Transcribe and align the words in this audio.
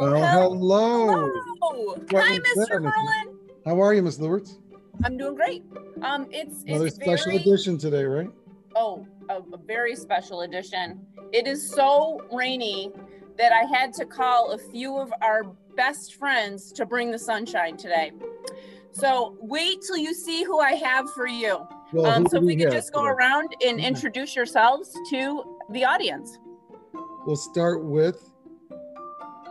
Well, 0.00 0.14
hello. 0.22 1.30
hello. 1.60 1.96
Hi, 2.12 2.38
Mr. 2.38 2.80
Merlin. 2.82 3.36
How 3.64 3.80
are 3.80 3.94
you, 3.94 4.02
Miss 4.02 4.18
Lewertz? 4.18 4.58
I'm 5.04 5.16
doing 5.16 5.34
great. 5.34 5.64
Um, 6.02 6.26
it's 6.30 6.62
Another 6.64 6.86
it's 6.86 6.96
special 6.96 7.32
very 7.32 7.36
edition 7.42 7.78
today, 7.78 8.04
right? 8.04 8.30
oh 8.76 9.06
a, 9.28 9.38
a 9.52 9.56
very 9.66 9.96
special 9.96 10.42
edition. 10.42 11.04
It 11.32 11.46
is 11.46 11.68
so 11.74 12.20
rainy 12.32 12.92
that 13.38 13.52
I 13.52 13.64
had 13.76 13.92
to 13.94 14.04
call 14.04 14.52
a 14.52 14.58
few 14.58 14.96
of 14.96 15.12
our 15.22 15.44
best 15.76 16.14
friends 16.16 16.72
to 16.72 16.86
bring 16.86 17.10
the 17.10 17.18
sunshine 17.18 17.76
today. 17.76 18.12
So 18.92 19.36
wait 19.40 19.78
till 19.86 19.96
you 19.96 20.14
see 20.14 20.44
who 20.44 20.58
I 20.60 20.72
have 20.74 21.10
for 21.12 21.26
you. 21.26 21.66
Well, 21.92 22.06
Um, 22.06 22.26
so 22.28 22.38
if 22.38 22.44
we 22.44 22.56
could 22.56 22.70
just 22.72 22.92
go 22.92 23.00
today? 23.02 23.10
around 23.10 23.54
and 23.66 23.80
introduce 23.80 24.34
yourselves 24.36 24.92
to 25.10 25.56
the 25.70 25.84
audience. 25.84 26.38
We'll 27.26 27.36
start 27.36 27.84
with 27.84 28.30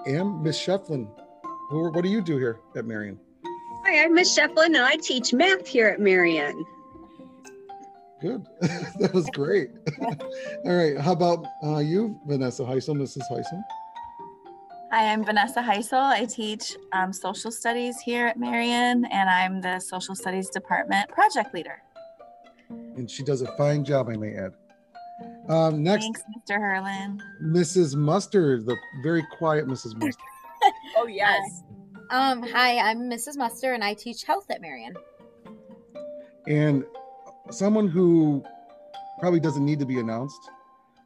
Am 0.08 0.42
Miss 0.42 0.58
Shefflin. 0.58 1.06
What 1.70 2.02
do 2.02 2.10
you 2.10 2.22
do 2.22 2.38
here 2.38 2.62
at 2.78 2.86
Marion? 2.86 3.20
Hi, 3.86 4.06
I'm 4.06 4.14
Miss 4.14 4.38
Shefflin 4.38 4.68
and 4.68 4.78
I 4.78 4.96
teach 4.96 5.34
math 5.34 5.68
here 5.68 5.90
at 5.90 6.00
Marion. 6.00 6.66
Good. 8.22 8.48
that 8.62 9.12
was 9.14 9.30
great. 9.32 9.72
All 10.66 10.76
right. 10.76 10.98
How 10.98 11.12
about 11.12 11.46
uh, 11.62 11.80
you, 11.80 12.18
Vanessa 12.26 12.64
Hysell, 12.64 12.96
Mrs. 12.96 13.24
Hysell? 13.30 13.62
Hi, 14.94 15.12
I'm 15.12 15.26
Vanessa 15.26 15.62
Hysell. 15.62 16.02
I 16.02 16.24
teach 16.24 16.78
um, 16.94 17.12
social 17.12 17.52
studies 17.52 18.00
here 18.00 18.28
at 18.28 18.40
Marion, 18.40 19.04
and 19.12 19.30
I'm 19.30 19.60
the 19.60 19.80
social 19.80 20.16
studies 20.16 20.50
department 20.50 21.10
project 21.10 21.54
leader. 21.54 21.84
And 22.70 23.12
she 23.12 23.24
does 23.24 23.42
a 23.42 23.52
fine 23.58 23.84
job, 23.84 24.08
I 24.08 24.16
may 24.16 24.36
add. 24.36 24.54
Um, 25.49 25.81
next, 25.84 26.03
Thanks, 26.03 26.23
Mr. 26.49 26.57
Herlin. 26.59 27.21
Mrs. 27.41 27.95
Muster, 27.95 28.62
the 28.62 28.76
very 29.01 29.23
quiet 29.37 29.67
Mrs. 29.67 29.95
Muster. 30.01 30.21
Oh 30.98 31.05
yes. 31.05 31.62
Um, 32.09 32.41
hi, 32.41 32.79
I'm 32.79 33.01
Mrs. 33.09 33.37
Muster, 33.37 33.73
and 33.73 33.84
I 33.84 33.93
teach 33.93 34.23
health 34.23 34.49
at 34.49 34.59
Marion. 34.59 34.95
and 36.48 36.84
someone 37.51 37.87
who 37.87 38.43
probably 39.20 39.40
doesn't 39.40 39.63
need 39.63 39.77
to 39.79 39.85
be 39.85 39.99
announced. 39.99 40.49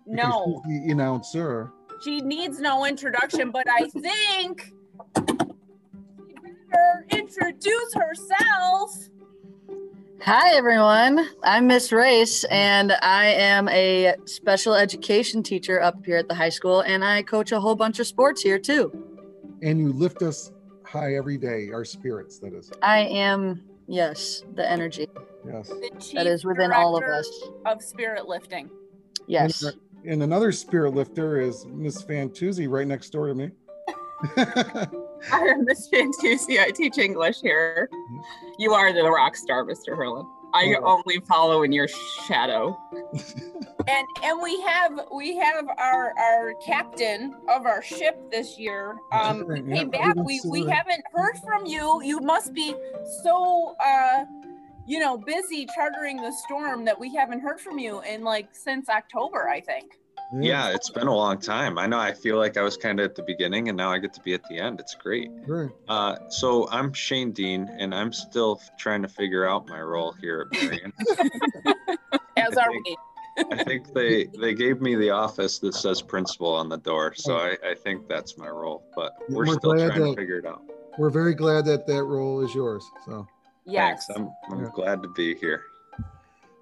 because 0.05 0.29
No, 0.29 0.61
she's 0.65 0.85
the 0.85 0.91
announcer. 0.93 1.71
she 2.03 2.21
needs 2.21 2.59
no 2.61 2.85
introduction, 2.85 3.51
but 3.51 3.67
I 3.69 3.87
think 3.89 4.71
she 5.17 6.33
better 6.71 7.05
introduce 7.11 7.93
herself. 7.93 8.95
Hi, 10.23 10.55
everyone. 10.55 11.27
I'm 11.43 11.67
Miss 11.67 11.91
Raes, 11.91 12.43
and 12.51 12.91
I 13.01 13.25
am 13.25 13.67
a 13.69 14.15
special 14.25 14.75
education 14.75 15.41
teacher 15.41 15.81
up 15.81 16.05
here 16.05 16.17
at 16.17 16.27
the 16.27 16.35
high 16.35 16.49
school, 16.49 16.81
and 16.81 17.03
I 17.03 17.23
coach 17.23 17.51
a 17.51 17.59
whole 17.59 17.75
bunch 17.75 17.99
of 17.99 18.05
sports 18.05 18.41
here, 18.41 18.59
too. 18.59 18.91
And 19.63 19.79
you 19.79 19.91
lift 19.91 20.21
us 20.21 20.51
high 20.83 21.15
every 21.15 21.37
day, 21.37 21.69
our 21.73 21.83
spirits, 21.83 22.37
that 22.39 22.53
is. 22.53 22.71
I 22.83 22.99
am, 22.99 23.63
yes, 23.87 24.43
the 24.53 24.69
energy 24.69 25.07
Yes. 25.45 25.69
The 25.69 25.89
chief 25.99 26.13
that 26.13 26.27
is 26.27 26.45
within 26.45 26.71
all 26.71 26.95
of 26.95 27.03
us. 27.03 27.27
Of 27.65 27.81
spirit 27.81 28.27
lifting. 28.27 28.69
Yes. 29.27 29.63
And, 29.63 29.73
uh, 29.73 29.77
and 30.05 30.23
another 30.23 30.51
spirit 30.51 30.93
lifter 30.93 31.39
is 31.39 31.65
Miss 31.65 32.03
Fantauzzi 32.03 32.69
right 32.69 32.87
next 32.87 33.09
door 33.09 33.27
to 33.27 33.33
me. 33.33 33.49
I 35.31 35.39
am 35.47 35.65
Miss 35.65 35.89
Fantauzzi. 35.89 36.59
I 36.59 36.71
teach 36.71 36.97
English 36.97 37.41
here. 37.41 37.89
You 38.57 38.73
are 38.73 38.91
the 38.93 39.03
rock 39.09 39.35
star, 39.35 39.63
Mr. 39.65 39.89
Hurlin. 39.97 40.25
I 40.53 40.75
Oh. 40.81 41.01
only 41.05 41.19
follow 41.27 41.63
in 41.63 41.71
your 41.71 41.87
shadow. 42.27 42.77
And 43.87 44.05
and 44.23 44.39
we 44.43 44.61
have 44.61 45.07
we 45.11 45.35
have 45.37 45.65
our 45.79 46.13
our 46.15 46.53
captain 46.63 47.33
of 47.49 47.65
our 47.65 47.81
ship 47.81 48.15
this 48.29 48.59
year. 48.59 48.95
Um 49.11 49.47
we 49.47 49.59
Yeah, 49.61 49.75
came 49.75 49.89
back. 49.89 50.15
We 50.17 50.39
we 50.45 50.63
there. 50.65 50.75
haven't 50.75 51.03
heard 51.11 51.35
from 51.43 51.65
you. 51.65 51.99
You 52.03 52.19
must 52.19 52.53
be 52.53 52.75
so 53.23 53.75
uh 53.83 54.25
you 54.85 54.99
know 54.99 55.17
busy 55.17 55.65
chartering 55.75 56.17
the 56.17 56.31
storm 56.45 56.85
that 56.85 56.99
we 56.99 57.11
haven't 57.15 57.39
heard 57.39 57.59
from 57.59 57.79
you 57.79 58.01
in 58.01 58.23
like 58.23 58.49
since 58.51 58.87
October, 58.87 59.49
I 59.49 59.61
think. 59.61 59.97
Yeah, 60.39 60.69
it's 60.69 60.89
been 60.89 61.07
a 61.07 61.15
long 61.15 61.39
time. 61.39 61.77
I 61.77 61.87
know 61.87 61.99
I 61.99 62.13
feel 62.13 62.37
like 62.37 62.55
I 62.57 62.61
was 62.61 62.77
kind 62.77 62.99
of 62.99 63.05
at 63.05 63.15
the 63.15 63.23
beginning 63.23 63.67
and 63.67 63.77
now 63.77 63.91
I 63.91 63.97
get 63.99 64.13
to 64.13 64.21
be 64.21 64.33
at 64.33 64.43
the 64.49 64.57
end. 64.57 64.79
It's 64.79 64.95
great. 64.95 65.29
Great. 65.45 65.71
Uh, 65.89 66.15
so 66.29 66.69
I'm 66.69 66.93
Shane 66.93 67.33
Dehn 67.33 67.67
and 67.77 67.93
I'm 67.93 68.13
still 68.13 68.61
trying 68.77 69.01
to 69.01 69.07
figure 69.09 69.47
out 69.47 69.67
my 69.67 69.81
role 69.81 70.13
here 70.13 70.47
at 70.51 70.61
Marion. 70.63 70.93
As 72.37 72.57
I 72.57 72.63
are 72.65 72.71
think- 72.71 72.85
we. 72.87 72.97
I 73.51 73.63
think 73.63 73.93
they 73.93 74.25
they 74.39 74.53
gave 74.53 74.81
me 74.81 74.95
the 74.95 75.09
office 75.11 75.57
that 75.59 75.73
says 75.73 76.01
principal 76.01 76.53
on 76.53 76.67
the 76.67 76.75
door, 76.77 77.13
so 77.15 77.37
I, 77.37 77.57
I 77.65 77.73
think 77.75 78.09
that's 78.09 78.37
my 78.37 78.49
role. 78.49 78.83
But 78.93 79.13
we're, 79.29 79.45
We're 79.47 79.53
still 79.53 79.73
trying 79.73 79.87
that- 79.87 79.95
to 79.95 80.15
figure 80.15 80.37
it 80.39 80.45
out. 80.45 80.61
We're 80.97 81.09
very 81.09 81.33
glad 81.33 81.63
that 81.65 81.87
that 81.87 82.03
role 82.03 82.41
is 82.45 82.53
yours. 82.53 82.83
So, 83.05 83.25
Yes. 83.65 84.05
Thanks. 84.07 84.19
I'm 84.19 84.53
I'm 84.57 84.65
Yeah. 84.65 84.71
glad 84.75 85.01
to 85.03 85.07
be 85.09 85.33
here. 85.35 85.63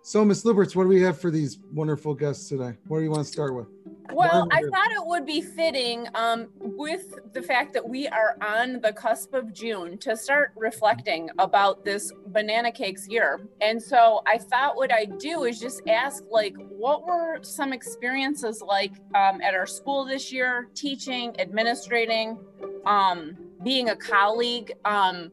So 0.01 0.25
Miss 0.25 0.45
Liberts, 0.45 0.75
what 0.75 0.83
do 0.83 0.89
we 0.89 1.01
have 1.01 1.19
for 1.19 1.31
these 1.31 1.59
wonderful 1.73 2.13
guests 2.13 2.49
today? 2.49 2.73
What 2.87 2.99
do 2.99 3.03
you 3.03 3.11
want 3.11 3.25
to 3.25 3.31
start 3.31 3.55
with? 3.55 3.67
Well, 4.11 4.47
I 4.51 4.61
thought 4.63 4.91
it 4.91 5.05
would 5.05 5.25
be 5.25 5.39
fitting 5.39 6.07
um, 6.15 6.47
with 6.59 7.19
the 7.33 7.41
fact 7.43 7.73
that 7.73 7.87
we 7.87 8.07
are 8.07 8.37
on 8.41 8.81
the 8.81 8.91
cusp 8.91 9.35
of 9.35 9.53
June 9.53 9.99
to 9.99 10.17
start 10.17 10.51
reflecting 10.55 11.29
about 11.37 11.85
this 11.85 12.11
banana 12.27 12.71
cakes 12.71 13.07
year. 13.07 13.47
And 13.61 13.81
so 13.81 14.23
I 14.25 14.39
thought 14.39 14.75
what 14.75 14.91
I'd 14.91 15.19
do 15.19 15.43
is 15.43 15.59
just 15.59 15.87
ask, 15.87 16.23
like, 16.31 16.55
what 16.69 17.05
were 17.05 17.43
some 17.43 17.71
experiences 17.71 18.63
like 18.65 18.93
um, 19.13 19.41
at 19.41 19.53
our 19.53 19.67
school 19.67 20.05
this 20.05 20.31
year, 20.31 20.69
teaching, 20.73 21.35
administrating, 21.37 22.39
um, 22.87 23.37
being 23.63 23.89
a 23.89 23.95
colleague, 23.95 24.73
um, 24.85 25.29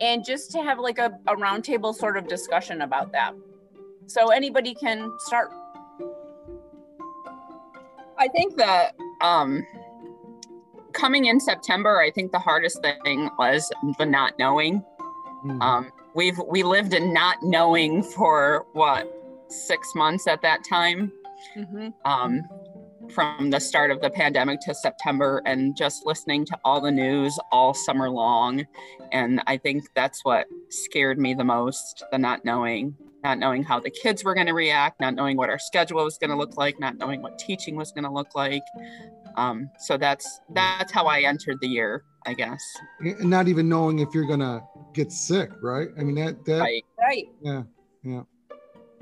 and 0.00 0.24
just 0.24 0.50
to 0.52 0.62
have 0.62 0.78
like 0.78 0.98
a, 0.98 1.18
a 1.28 1.36
roundtable 1.36 1.94
sort 1.94 2.16
of 2.16 2.26
discussion 2.26 2.82
about 2.82 3.12
that. 3.12 3.34
So 4.06 4.28
anybody 4.28 4.74
can 4.74 5.10
start. 5.18 5.50
I 8.18 8.28
think 8.28 8.56
that 8.56 8.94
um, 9.20 9.66
coming 10.92 11.26
in 11.26 11.40
September, 11.40 12.00
I 12.00 12.10
think 12.10 12.32
the 12.32 12.38
hardest 12.38 12.80
thing 12.82 13.30
was 13.38 13.70
the 13.98 14.06
not 14.06 14.38
knowing. 14.38 14.84
Mhm. 15.44 15.62
Um, 15.62 15.92
we've 16.14 16.38
we 16.48 16.62
lived 16.62 16.94
in 16.94 17.12
not 17.12 17.38
knowing 17.42 18.02
for 18.02 18.66
what 18.72 19.12
six 19.48 19.94
months 19.94 20.26
at 20.26 20.42
that 20.42 20.64
time. 20.64 21.12
um, 22.04 22.42
from 23.10 23.50
the 23.50 23.60
start 23.60 23.90
of 23.90 24.00
the 24.00 24.08
pandemic 24.08 24.60
to 24.60 24.74
September 24.74 25.42
and 25.44 25.76
just 25.76 26.06
listening 26.06 26.44
to 26.46 26.58
all 26.64 26.80
the 26.80 26.90
news 26.90 27.38
all 27.52 27.74
summer 27.74 28.08
long. 28.08 28.66
And 29.12 29.42
I 29.46 29.58
think 29.58 29.84
that's 29.94 30.24
what 30.24 30.46
scared 30.70 31.18
me 31.18 31.34
the 31.34 31.44
most 31.44 32.02
the 32.10 32.18
not 32.18 32.44
knowing, 32.44 32.96
not 33.24 33.38
knowing 33.38 33.64
how 33.64 33.80
the 33.80 33.90
kids 33.90 34.22
were 34.22 34.34
going 34.34 34.46
to 34.46 34.52
react, 34.52 35.00
not 35.00 35.14
knowing 35.14 35.36
what 35.36 35.48
our 35.48 35.58
schedule 35.58 36.04
was 36.04 36.18
going 36.18 36.30
to 36.30 36.36
look 36.36 36.56
like, 36.56 36.78
not 36.78 36.98
knowing 36.98 37.22
what 37.22 37.38
teaching 37.38 37.74
was 37.74 37.90
going 37.90 38.04
to 38.04 38.10
look 38.10 38.34
like. 38.34 38.62
Um, 39.36 39.70
so 39.78 39.96
that's 39.96 40.40
that's 40.50 40.92
how 40.92 41.06
I 41.06 41.22
entered 41.22 41.58
the 41.60 41.66
year, 41.66 42.04
I 42.26 42.34
guess. 42.34 42.62
and 43.00 43.28
not 43.28 43.48
even 43.48 43.68
knowing 43.68 43.98
if 43.98 44.14
you're 44.14 44.28
gonna 44.28 44.62
get 44.92 45.10
sick, 45.10 45.50
right? 45.60 45.88
I 45.98 46.04
mean 46.04 46.14
that 46.16 46.44
that 46.44 46.60
Right. 46.60 46.84
Right. 47.00 47.28
yeah 47.42 47.62
yeah. 48.04 48.22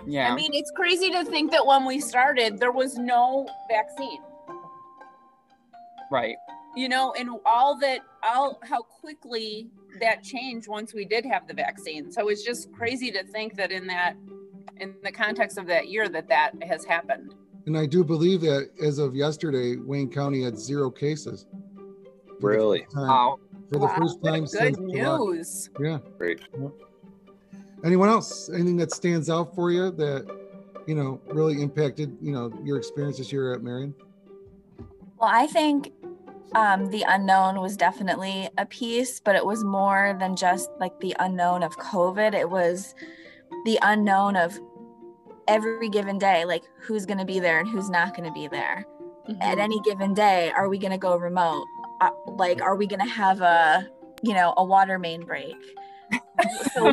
Yeah. 0.07 0.33
I 0.33 0.35
mean, 0.35 0.53
it's 0.55 0.71
crazy 0.73 1.11
to 1.11 1.25
think 1.25 1.51
that 1.53 1.65
when 1.65 1.85
we 1.85 2.01
started, 2.01 2.59
there 2.59 2.73
was 2.73 2.97
no 2.97 3.47
vaccine, 3.71 4.21
right. 6.11 6.35
you 6.75 6.89
know, 6.89 7.13
and 7.17 7.31
all 7.47 7.79
that, 7.79 8.01
all 8.25 8.59
how 8.65 8.83
quickly 8.83 9.69
that 10.01 10.23
changed 10.23 10.69
once 10.69 10.95
we 10.95 11.05
did 11.05 11.25
have 11.25 11.47
the 11.47 11.55
vaccine. 11.55 12.11
So 12.11 12.29
it's 12.29 12.43
just 12.43 12.73
crazy 12.73 13.11
to 13.13 13.25
think 13.25 13.57
that 13.57 13.71
in 13.71 13.87
that, 13.89 14.15
in 14.79 14.95
the 15.03 15.13
context 15.13 15.59
of 15.59 15.67
that 15.67 15.89
year, 15.89 16.09
that 16.09 16.29
that 16.29 16.53
has 16.63 16.85
happened. 16.85 17.35
And 17.67 17.77
I 17.79 17.87
do 17.87 18.03
believe 18.03 18.41
that 18.43 18.71
as 18.83 18.99
of 18.99 19.15
yesterday, 19.15 19.77
Wayne 19.77 20.11
County 20.11 20.43
had 20.43 20.59
zero 20.59 20.91
cases. 20.91 21.47
For 22.41 22.53
the 22.53 22.59
Really? 22.59 22.79
first 22.81 22.95
time- 22.95 23.09
Wow. 23.09 23.39
For 23.69 23.79
the 23.79 23.87
Wow, 23.87 23.97
first 23.99 24.23
time 24.25 24.41
good 24.41 24.49
since 24.51 24.77
July. 24.77 25.17
news. 25.19 25.71
Yeah. 25.81 25.99
Great. 26.19 26.41
Anyone 27.85 28.09
else? 28.09 28.49
Anything 28.51 28.77
that 28.79 28.93
stands 28.93 29.31
out 29.31 29.55
for 29.55 29.71
you 29.71 29.91
that 29.93 30.27
you 30.87 30.95
know 30.95 31.21
really 31.29 31.63
impacted 31.63 32.17
you 32.21 32.33
know 32.33 32.53
your 32.65 32.77
experience 32.77 33.19
this 33.19 33.33
year 33.33 33.53
at 33.55 33.63
Marion? 33.63 33.95
Well, 35.19 35.31
I 35.33 35.47
think 35.47 35.93
um, 36.55 36.91
the 36.91 37.05
unknown 37.09 37.61
was 37.61 37.77
definitely 37.77 38.49
a 38.59 38.67
piece, 38.67 39.21
but 39.21 39.37
it 39.37 39.45
was 39.45 39.65
more 39.65 40.17
than 40.21 40.37
just 40.37 40.71
like 40.81 40.99
the 41.01 41.15
unknown 41.19 41.63
of 41.63 41.77
COVID. 41.79 42.35
It 42.35 42.51
was 42.51 42.95
the 43.65 43.79
unknown 43.83 44.37
of 44.37 44.59
every 45.49 45.89
given 45.89 46.19
day, 46.19 46.45
like 46.45 46.63
who's 46.81 47.07
going 47.07 47.19
to 47.19 47.25
be 47.25 47.41
there 47.41 47.59
and 47.61 47.69
who's 47.69 47.91
not 47.91 48.17
going 48.17 48.29
to 48.29 48.33
be 48.33 48.49
there. 48.49 48.85
At 49.41 49.59
any 49.59 49.81
given 49.81 50.15
day, 50.15 50.51
are 50.51 50.69
we 50.69 50.79
going 50.79 50.91
to 50.91 50.99
go 50.99 51.17
remote? 51.17 51.65
Uh, 52.01 52.11
like, 52.27 52.61
are 52.61 52.75
we 52.75 52.87
going 52.89 53.01
to 53.01 53.07
have 53.09 53.41
a, 53.41 53.89
you 54.23 54.35
know, 54.35 54.53
a 54.57 54.65
water 54.65 54.99
main 54.99 55.25
break? 55.25 55.55
so, 56.75 56.93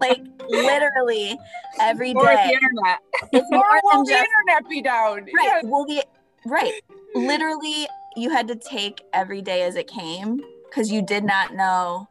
like, 0.00 0.22
literally 0.48 1.36
every 1.80 2.14
Or 2.14 2.22
the 2.24 2.30
internet. 2.52 3.00
It's 3.32 3.46
Or 3.50 3.58
more 3.58 3.80
will 3.82 3.90
than 3.92 4.04
the 4.04 4.10
just 4.12 4.28
internet 4.46 4.70
be 4.70 4.80
down? 4.80 5.26
right. 5.36 5.60
Will 5.64 5.84
the 5.84 6.04
right? 6.46 6.80
Literally, 7.16 7.88
you 8.16 8.30
had 8.30 8.46
to 8.48 8.54
take 8.56 9.02
every 9.12 9.42
day 9.42 9.62
as 9.62 9.76
it 9.76 9.86
came 9.88 10.40
because 10.68 10.90
you 10.90 11.02
did 11.02 11.24
not 11.24 11.54
know 11.54 12.08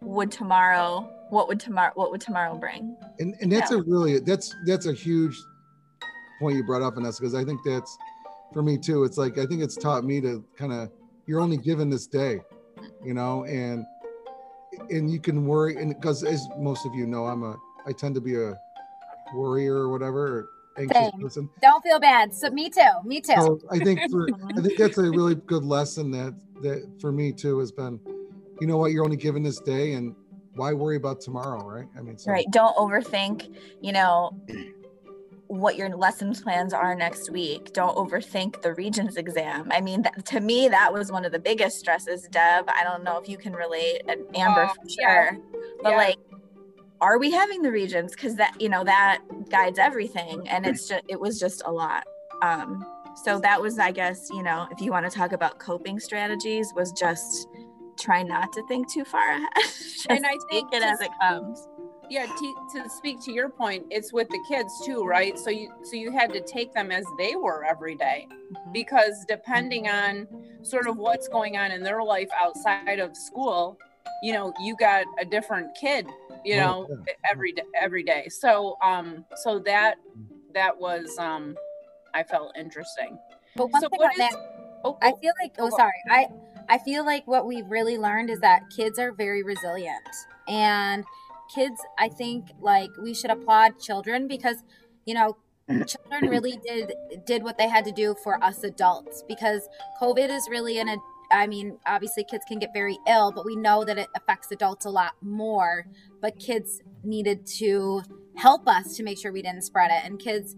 would 0.00 0.30
tomorrow 0.30 1.10
what 1.30 1.48
would 1.48 1.58
tomorrow 1.58 1.90
what 1.94 2.10
would 2.10 2.20
tomorrow 2.20 2.54
bring 2.56 2.96
and 3.18 3.34
and 3.40 3.50
that's 3.50 3.70
Yeah. 3.70 3.78
a 3.78 3.82
really 3.82 4.18
that's 4.20 4.54
that's 4.66 4.86
a 4.86 4.92
huge 4.92 5.36
point 6.40 6.56
you 6.56 6.64
brought 6.64 6.82
up 6.82 6.94
Vanessa 6.94 7.20
because 7.20 7.34
I 7.34 7.44
think 7.44 7.60
that's 7.64 7.96
for 8.52 8.62
me 8.62 8.78
too 8.78 9.04
it's 9.04 9.18
like 9.18 9.38
I 9.38 9.46
think 9.46 9.62
it's 9.62 9.76
taught 9.76 10.04
me 10.04 10.20
to 10.20 10.44
kind 10.56 10.72
of 10.72 10.90
you're 11.26 11.40
only 11.40 11.56
given 11.56 11.90
this 11.90 12.06
day 12.06 12.40
you 13.04 13.14
know 13.14 13.44
and 13.44 13.84
and 14.90 15.10
you 15.10 15.18
can 15.18 15.46
worry 15.46 15.76
and 15.76 15.94
because 15.94 16.22
as 16.22 16.46
most 16.58 16.86
of 16.86 16.94
you 16.94 17.06
know 17.06 17.26
I'm 17.26 17.42
a 17.42 17.56
I 17.86 17.92
tend 17.92 18.14
to 18.16 18.20
be 18.20 18.36
a 18.36 18.56
worrier 19.34 19.74
or 19.74 19.88
whatever 19.88 20.48
anxious 20.78 20.96
Same. 20.96 21.20
person 21.20 21.50
Don't 21.62 21.82
feel 21.82 21.98
bad. 21.98 22.34
So 22.34 22.50
me 22.50 22.68
too. 22.70 22.80
Me 23.04 23.20
too. 23.20 23.34
so 23.34 23.60
I 23.70 23.78
think 23.78 24.00
for 24.10 24.28
I 24.56 24.60
think 24.60 24.76
that's 24.76 24.98
a 24.98 25.10
really 25.10 25.34
good 25.34 25.64
lesson 25.64 26.10
that 26.12 26.34
that 26.62 26.88
for 27.00 27.12
me 27.12 27.32
too 27.32 27.58
has 27.58 27.72
been 27.72 28.00
you 28.60 28.66
know 28.66 28.76
what 28.78 28.92
you're 28.92 29.04
only 29.04 29.16
given 29.16 29.42
this 29.42 29.60
day 29.60 29.92
and 29.92 30.14
why 30.54 30.72
worry 30.72 30.96
about 30.96 31.20
tomorrow 31.20 31.62
right 31.68 31.88
I 31.98 32.02
mean 32.02 32.16
so 32.18 32.30
right 32.30 32.46
don't 32.50 32.74
overthink 32.76 33.54
you 33.80 33.92
know 33.92 34.34
what 35.48 35.76
your 35.76 35.94
lessons 35.96 36.40
plans 36.40 36.72
are 36.72 36.94
next 36.94 37.30
week 37.30 37.72
don't 37.72 37.94
overthink 37.96 38.60
the 38.62 38.74
regents 38.74 39.16
exam 39.16 39.68
i 39.70 39.80
mean 39.80 40.02
that, 40.02 40.24
to 40.24 40.40
me 40.40 40.68
that 40.68 40.92
was 40.92 41.12
one 41.12 41.24
of 41.24 41.30
the 41.30 41.38
biggest 41.38 41.78
stresses 41.78 42.26
deb 42.32 42.68
i 42.68 42.82
don't 42.82 43.04
know 43.04 43.16
if 43.18 43.28
you 43.28 43.38
can 43.38 43.52
relate 43.52 44.00
and 44.08 44.22
amber 44.34 44.66
Oh, 44.68 44.74
for 44.74 44.88
yeah. 44.88 45.26
sure 45.28 45.38
but 45.82 45.90
Yeah. 45.90 45.96
like 45.98 46.16
are 47.00 47.18
we 47.18 47.30
having 47.30 47.62
the 47.62 47.70
regents? 47.70 48.14
Because 48.14 48.36
that 48.36 48.54
you 48.60 48.68
know 48.68 48.84
that 48.84 49.20
guides 49.50 49.78
everything 49.78 50.46
and 50.48 50.66
it's 50.66 50.88
just 50.88 51.04
it 51.08 51.20
was 51.20 51.38
just 51.38 51.62
a 51.66 51.72
lot. 51.72 52.04
Um 52.42 52.84
so 53.24 53.40
that 53.40 53.60
was 53.60 53.78
i 53.78 53.90
guess 53.90 54.28
you 54.30 54.42
know 54.42 54.68
if 54.70 54.78
you 54.80 54.90
want 54.90 55.10
to 55.10 55.16
talk 55.18 55.32
about 55.32 55.58
coping 55.58 55.98
strategies 55.98 56.72
was 56.76 56.92
just 56.92 57.48
try 57.98 58.22
not 58.22 58.52
to 58.52 58.62
think 58.68 58.92
too 58.92 59.04
far 59.04 59.30
ahead 59.30 59.48
And 60.10 60.26
I 60.26 60.32
take 60.32 60.40
think 60.50 60.74
it 60.74 60.82
as 60.82 61.00
it 61.00 61.10
comes. 61.20 61.66
Yeah 62.10 62.26
t- 62.26 62.54
to 62.74 62.88
speak 62.90 63.20
to 63.24 63.32
your 63.32 63.48
point 63.48 63.86
it's 63.90 64.12
with 64.12 64.28
the 64.28 64.44
kids 64.46 64.70
too 64.84 65.02
right? 65.04 65.38
So 65.38 65.48
you 65.48 65.72
so 65.82 65.96
you 65.96 66.12
had 66.12 66.30
to 66.34 66.40
take 66.42 66.74
them 66.74 66.90
as 66.92 67.06
they 67.18 67.36
were 67.36 67.64
every 67.64 67.96
day. 67.96 68.28
Mm-hmm. 68.28 68.72
because 68.72 69.24
depending 69.26 69.88
on 69.88 70.28
sort 70.62 70.86
of 70.86 70.98
what's 70.98 71.26
going 71.26 71.56
on 71.56 71.70
in 71.72 71.82
their 71.82 72.02
life 72.02 72.28
outside 72.38 72.98
of 73.00 73.16
school 73.16 73.78
you 74.22 74.32
know 74.34 74.52
you 74.60 74.76
got 74.76 75.06
a 75.18 75.24
different 75.24 75.74
kid 75.74 76.06
you 76.46 76.54
Oh, 76.56 76.60
know 76.60 76.88
yeah. 77.06 77.14
every 77.30 77.52
day 77.52 77.62
every 77.80 78.02
day 78.04 78.28
so 78.28 78.76
um 78.82 79.24
so 79.44 79.58
that 79.60 79.96
that 80.54 80.78
was 80.80 81.16
um 81.18 81.56
i 82.14 82.22
felt 82.22 82.56
interesting 82.56 83.18
But 83.56 83.68
one 83.72 83.82
so 83.82 83.88
thing 83.88 83.98
what 83.98 84.12
on 84.12 84.18
that, 84.18 84.32
is- 84.32 84.38
oh, 84.84 84.98
I 85.02 85.12
oh, 85.12 85.16
feel 85.16 85.32
like 85.42 85.52
oh 85.58 85.70
go. 85.70 85.76
sorry. 85.76 86.00
I 86.10 86.28
I 86.68 86.78
feel 86.78 87.04
like 87.04 87.26
what 87.26 87.46
we've 87.46 87.68
really 87.68 87.96
learned 87.98 88.28
is 88.30 88.40
that 88.40 88.62
kids 88.76 88.98
are 88.98 89.12
very 89.12 89.42
resilient. 89.42 90.08
And 90.48 91.04
kids, 91.54 91.80
I 91.98 92.08
think 92.08 92.46
like 92.60 92.90
we 93.02 93.14
should 93.14 93.30
applaud 93.30 93.78
children 93.80 94.26
because, 94.28 94.56
you 95.04 95.14
know, 95.14 95.36
children 95.92 96.28
really 96.28 96.58
did 96.66 96.92
did 97.24 97.42
what 97.44 97.56
they 97.58 97.68
had 97.68 97.84
to 97.84 97.92
do 97.92 98.14
for 98.24 98.42
us 98.42 98.62
adults 98.64 99.22
because 99.28 99.68
COVID 100.02 100.28
is 100.28 100.46
really 100.50 100.78
in 100.78 100.88
a 100.88 100.96
I 101.30 101.46
mean, 101.46 101.78
obviously 101.86 102.24
kids 102.24 102.44
can 102.46 102.58
get 102.58 102.70
very 102.72 102.98
ill, 103.08 103.32
but 103.32 103.44
we 103.44 103.56
know 103.56 103.84
that 103.84 103.98
it 103.98 104.08
affects 104.14 104.50
adults 104.50 104.84
a 104.84 104.90
lot 104.90 105.12
more. 105.20 105.86
But 106.20 106.38
kids 106.38 106.82
needed 107.04 107.46
to 107.58 108.02
help 108.36 108.68
us 108.68 108.96
to 108.96 109.02
make 109.02 109.18
sure 109.18 109.32
we 109.32 109.42
didn't 109.42 109.62
spread 109.62 109.90
it. 109.90 110.04
And 110.04 110.18
kids 110.18 110.56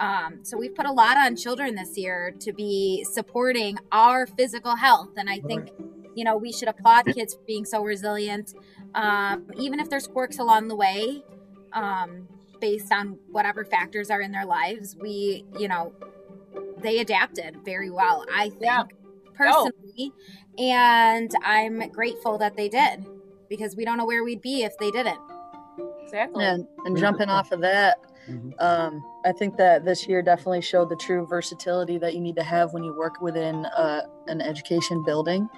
um, 0.00 0.38
so 0.42 0.56
we've 0.56 0.74
put 0.74 0.86
a 0.86 0.92
lot 0.92 1.18
on 1.18 1.36
children 1.36 1.74
this 1.74 1.96
year 1.98 2.32
to 2.40 2.52
be 2.54 3.04
supporting 3.04 3.76
our 3.92 4.26
physical 4.26 4.74
health. 4.74 5.10
And 5.18 5.28
I 5.28 5.40
think, 5.40 5.68
you 6.14 6.24
know, 6.24 6.38
we 6.38 6.52
should 6.52 6.68
applaud 6.68 7.04
kids 7.12 7.34
for 7.34 7.42
being 7.46 7.66
so 7.66 7.84
resilient, 7.84 8.54
um, 8.94 9.44
even 9.58 9.78
if 9.78 9.90
there's 9.90 10.06
quirks 10.06 10.38
along 10.38 10.68
the 10.68 10.74
way, 10.74 11.22
um, 11.74 12.26
based 12.62 12.90
on 12.90 13.18
whatever 13.30 13.62
factors 13.62 14.10
are 14.10 14.22
in 14.22 14.32
their 14.32 14.46
lives. 14.46 14.96
We, 14.98 15.44
you 15.58 15.68
know, 15.68 15.92
they 16.78 16.98
adapted 16.98 17.58
very 17.62 17.90
well, 17.90 18.24
I 18.34 18.48
think, 18.48 18.62
Yeah. 18.62 18.84
Personally. 19.40 20.12
And 20.58 21.30
I'm 21.44 21.90
grateful 21.90 22.38
that 22.38 22.56
they 22.56 22.68
did 22.68 23.04
because 23.48 23.76
we 23.76 23.84
don't 23.84 23.98
know 23.98 24.04
where 24.06 24.24
we'd 24.24 24.42
be 24.42 24.62
if 24.62 24.76
they 24.78 24.90
didn't. 24.90 25.18
exactly 26.02 26.44
And, 26.44 26.66
and 26.84 26.96
jumping 26.96 27.28
off 27.28 27.52
of 27.52 27.60
that, 27.60 27.98
Mhm. 28.28 28.52
um, 28.60 29.04
I 29.24 29.32
think 29.32 29.56
that 29.56 29.84
this 29.84 30.06
year 30.06 30.22
definitely 30.22 30.60
showed 30.60 30.88
the 30.88 30.96
true 30.96 31.26
versatility 31.26 31.98
that 31.98 32.14
you 32.14 32.20
need 32.20 32.36
to 32.36 32.42
have 32.42 32.72
when 32.72 32.84
you 32.84 32.94
work 32.94 33.20
within 33.20 33.64
uh, 33.66 34.02
an 34.28 34.40
education 34.40 35.02
building. 35.04 35.48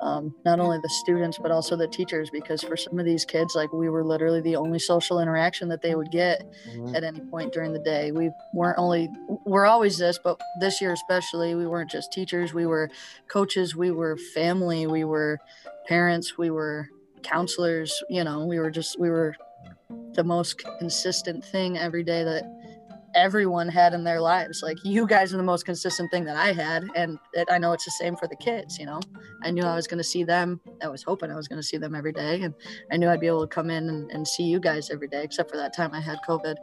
Um, 0.00 0.34
not 0.44 0.60
only 0.60 0.78
the 0.78 0.88
students, 0.88 1.38
but 1.38 1.50
also 1.50 1.74
the 1.74 1.88
teachers, 1.88 2.28
because 2.30 2.62
for 2.62 2.76
some 2.76 2.98
of 2.98 3.06
these 3.06 3.24
kids, 3.24 3.54
like 3.54 3.72
we 3.72 3.88
were 3.88 4.04
literally 4.04 4.42
the 4.42 4.56
only 4.56 4.78
social 4.78 5.20
interaction 5.20 5.68
that 5.70 5.80
they 5.80 5.94
would 5.94 6.10
get 6.10 6.44
Mhm. 6.68 6.94
at 6.94 7.02
any 7.02 7.20
point 7.20 7.52
during 7.52 7.72
the 7.72 7.78
day. 7.78 8.12
We 8.12 8.30
weren't 8.52 8.78
only, 8.78 9.08
we're 9.46 9.64
always 9.64 9.96
this, 9.96 10.18
but 10.22 10.38
this 10.60 10.80
year 10.82 10.92
especially, 10.92 11.54
we 11.54 11.66
weren't 11.66 11.90
just 11.90 12.12
teachers, 12.12 12.52
we 12.52 12.66
were 12.66 12.90
coaches, 13.28 13.74
we 13.74 13.90
were 13.90 14.16
family, 14.34 14.86
we 14.86 15.04
were 15.04 15.38
parents, 15.86 16.36
we 16.36 16.50
were 16.50 16.88
counselors, 17.22 18.02
you 18.10 18.22
know, 18.22 18.44
we 18.44 18.58
were 18.58 18.70
just, 18.70 19.00
we 19.00 19.08
were 19.08 19.34
the 20.12 20.24
most 20.24 20.58
consistent 20.78 21.44
thing 21.44 21.78
every 21.78 22.02
day 22.02 22.22
that 22.24 22.44
everyone 23.16 23.68
had 23.68 23.94
in 23.94 24.04
their 24.04 24.20
lives. 24.20 24.62
Like 24.62 24.76
you 24.84 25.06
guys 25.06 25.32
are 25.34 25.38
the 25.38 25.42
most 25.42 25.64
consistent 25.64 26.10
thing 26.12 26.24
that 26.26 26.36
I 26.36 26.52
had. 26.52 26.84
And 26.94 27.18
it, 27.32 27.48
I 27.50 27.58
know 27.58 27.72
it's 27.72 27.84
the 27.86 27.90
same 27.90 28.14
for 28.14 28.28
the 28.28 28.36
kids, 28.36 28.78
you 28.78 28.86
know. 28.86 29.00
I 29.42 29.50
knew 29.50 29.62
I 29.64 29.74
was 29.74 29.86
going 29.86 29.98
to 29.98 30.04
see 30.04 30.22
them. 30.22 30.60
I 30.82 30.88
was 30.88 31.02
hoping 31.02 31.32
I 31.32 31.34
was 31.36 31.48
going 31.48 31.60
to 31.60 31.66
see 31.66 31.78
them 31.78 31.94
every 31.94 32.12
day. 32.12 32.42
And 32.42 32.54
I 32.92 32.98
knew 32.98 33.08
I'd 33.08 33.20
be 33.20 33.26
able 33.26 33.40
to 33.40 33.52
come 33.52 33.70
in 33.70 33.88
and, 33.88 34.10
and 34.10 34.28
see 34.28 34.44
you 34.44 34.60
guys 34.60 34.90
every 34.90 35.08
day, 35.08 35.24
except 35.24 35.50
for 35.50 35.56
that 35.56 35.74
time 35.74 35.90
I 35.94 36.00
had 36.00 36.18
COVID. 36.28 36.54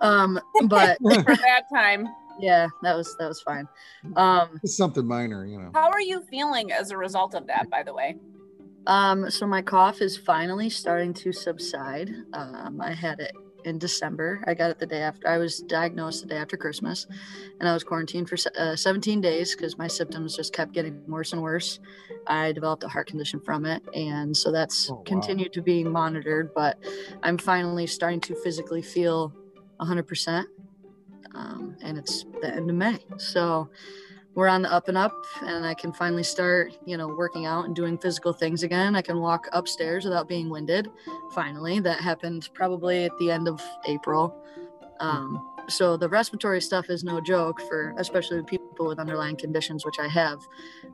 Um, 0.00 0.40
but 0.68 0.96
for 1.02 1.24
that 1.24 1.64
time 1.74 2.06
yeah, 2.38 2.68
that 2.82 2.94
was, 2.94 3.16
that 3.18 3.28
was 3.28 3.40
fine. 3.40 3.66
Um, 4.14 4.60
It's 4.62 4.76
something 4.76 5.06
minor, 5.06 5.46
you 5.46 5.58
know. 5.58 5.70
how 5.72 5.90
are 5.90 6.02
you 6.02 6.20
feeling 6.30 6.70
as 6.70 6.90
a 6.90 6.96
result 6.98 7.34
of 7.34 7.46
that 7.46 7.70
by 7.70 7.82
the 7.82 7.94
way 7.94 8.16
Um, 8.86 9.30
so 9.30 9.46
my 9.46 9.62
cough 9.62 10.02
is 10.02 10.18
finally 10.18 10.68
starting 10.68 11.14
to 11.14 11.32
subside. 11.32 12.10
Um, 12.34 12.78
I 12.80 12.92
had 12.92 13.20
it 13.20 13.32
in 13.66 13.78
December. 13.78 14.42
I 14.46 14.54
got 14.54 14.70
it 14.70 14.78
the 14.78 14.86
day 14.86 15.00
after 15.02 15.28
I 15.28 15.38
was 15.38 15.60
diagnosed 15.60 16.22
the 16.22 16.28
day 16.28 16.36
after 16.36 16.56
Christmas, 16.56 17.06
and 17.60 17.68
I 17.68 17.72
was 17.74 17.84
quarantined 17.84 18.28
for 18.28 18.36
uh, 18.58 18.76
17 18.76 19.20
days 19.20 19.54
because 19.54 19.76
my 19.76 19.88
symptoms 19.88 20.36
just 20.36 20.52
kept 20.52 20.72
getting 20.72 21.02
worse 21.06 21.32
and 21.32 21.42
worse. 21.42 21.80
I 22.26 22.52
developed 22.52 22.84
a 22.84 22.88
heart 22.88 23.08
condition 23.08 23.40
from 23.40 23.66
it, 23.66 23.82
and 23.94 24.34
so 24.36 24.50
that's 24.52 24.88
Oh, 24.90 24.94
wow. 24.94 25.02
continued 25.04 25.52
to 25.54 25.62
be 25.62 25.82
monitored. 25.84 26.54
But 26.54 26.78
I'm 27.22 27.36
finally 27.38 27.86
starting 27.86 28.20
to 28.22 28.36
physically 28.36 28.82
feel 28.82 29.32
100%, 29.80 30.44
um, 31.34 31.76
and 31.82 31.98
it's 31.98 32.24
the 32.40 32.54
end 32.54 32.70
of 32.70 32.76
May. 32.76 32.98
So 33.18 33.68
we're 34.36 34.48
on 34.48 34.62
the 34.62 34.70
up 34.72 34.86
and 34.88 34.98
up 34.98 35.14
and 35.42 35.64
I 35.64 35.72
can 35.74 35.92
finally 35.92 36.22
start, 36.22 36.72
you 36.84 36.96
know, 36.98 37.08
working 37.08 37.46
out 37.46 37.64
and 37.64 37.74
doing 37.74 37.96
physical 37.98 38.32
things 38.34 38.62
again. 38.62 38.94
I 38.94 39.00
can 39.02 39.18
walk 39.18 39.48
upstairs 39.52 40.04
without 40.04 40.28
being 40.28 40.50
winded. 40.50 40.88
Finally, 41.34 41.80
that 41.80 42.00
happened 42.00 42.50
probably 42.52 43.04
at 43.06 43.16
the 43.18 43.30
end 43.30 43.48
of 43.48 43.60
April. 43.86 44.36
Um, 45.00 45.42
so 45.68 45.96
the 45.96 46.08
respiratory 46.08 46.60
stuff 46.60 46.90
is 46.90 47.02
no 47.02 47.20
joke 47.20 47.60
for 47.62 47.94
especially 47.98 48.42
people 48.44 48.86
with 48.86 48.98
underlying 48.98 49.36
conditions, 49.36 49.84
which 49.86 49.98
I 49.98 50.06
have. 50.08 50.38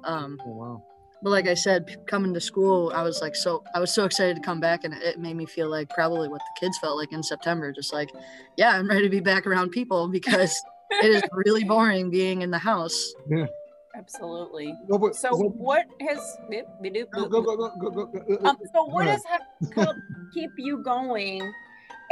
Um, 0.05 0.39
Oh, 0.47 0.51
wow. 0.51 0.83
but 1.23 1.31
like 1.31 1.49
I 1.49 1.55
said, 1.55 2.07
coming 2.07 2.33
to 2.35 2.41
school, 2.41 2.93
I 2.95 3.03
was 3.03 3.21
like 3.21 3.35
so 3.37 3.63
I 3.75 3.81
was 3.81 3.93
so 3.93 4.05
excited 4.05 4.37
to 4.37 4.43
come 4.43 4.61
back, 4.61 4.85
and 4.85 4.95
it 4.95 5.19
made 5.19 5.35
me 5.37 5.47
feel 5.47 5.69
like 5.69 5.89
probably 5.91 6.29
what 6.29 6.39
the 6.41 6.61
kids 6.61 6.79
felt 6.79 6.97
like 6.97 7.13
in 7.13 7.23
September. 7.23 7.71
Just 7.73 7.93
like, 7.93 8.11
yeah, 8.57 8.71
I'm 8.71 8.89
ready 8.89 9.03
to 9.03 9.09
be 9.11 9.21
back 9.21 9.47
around 9.47 9.71
people 9.71 10.09
because 10.19 10.55
it 11.03 11.11
is 11.11 11.23
really 11.33 11.65
boring 11.65 12.11
being 12.11 12.43
in 12.43 12.51
the 12.51 12.59
house. 12.59 13.15
Yeah. 13.29 13.47
absolutely 13.95 14.75
Well, 14.89 14.99
but- 14.99 15.15
so 15.17 15.31
well, 15.37 15.51
what 15.51 15.87
has 16.01 16.39
beep, 16.51 16.65
beep, 16.81 16.95
doop, 16.95 17.11
go, 17.11 17.29
boop, 17.29 17.45
go, 17.45 17.57
boop. 17.57 17.81
go, 18.13 18.37
go, 18.37 18.49
Um, 18.49 18.57
so 18.75 18.85
what 18.85 19.07
has 19.07 19.23
ha- 19.29 19.39
helped 19.75 20.01
keep 20.33 20.51
you 20.57 20.79
going 20.79 21.43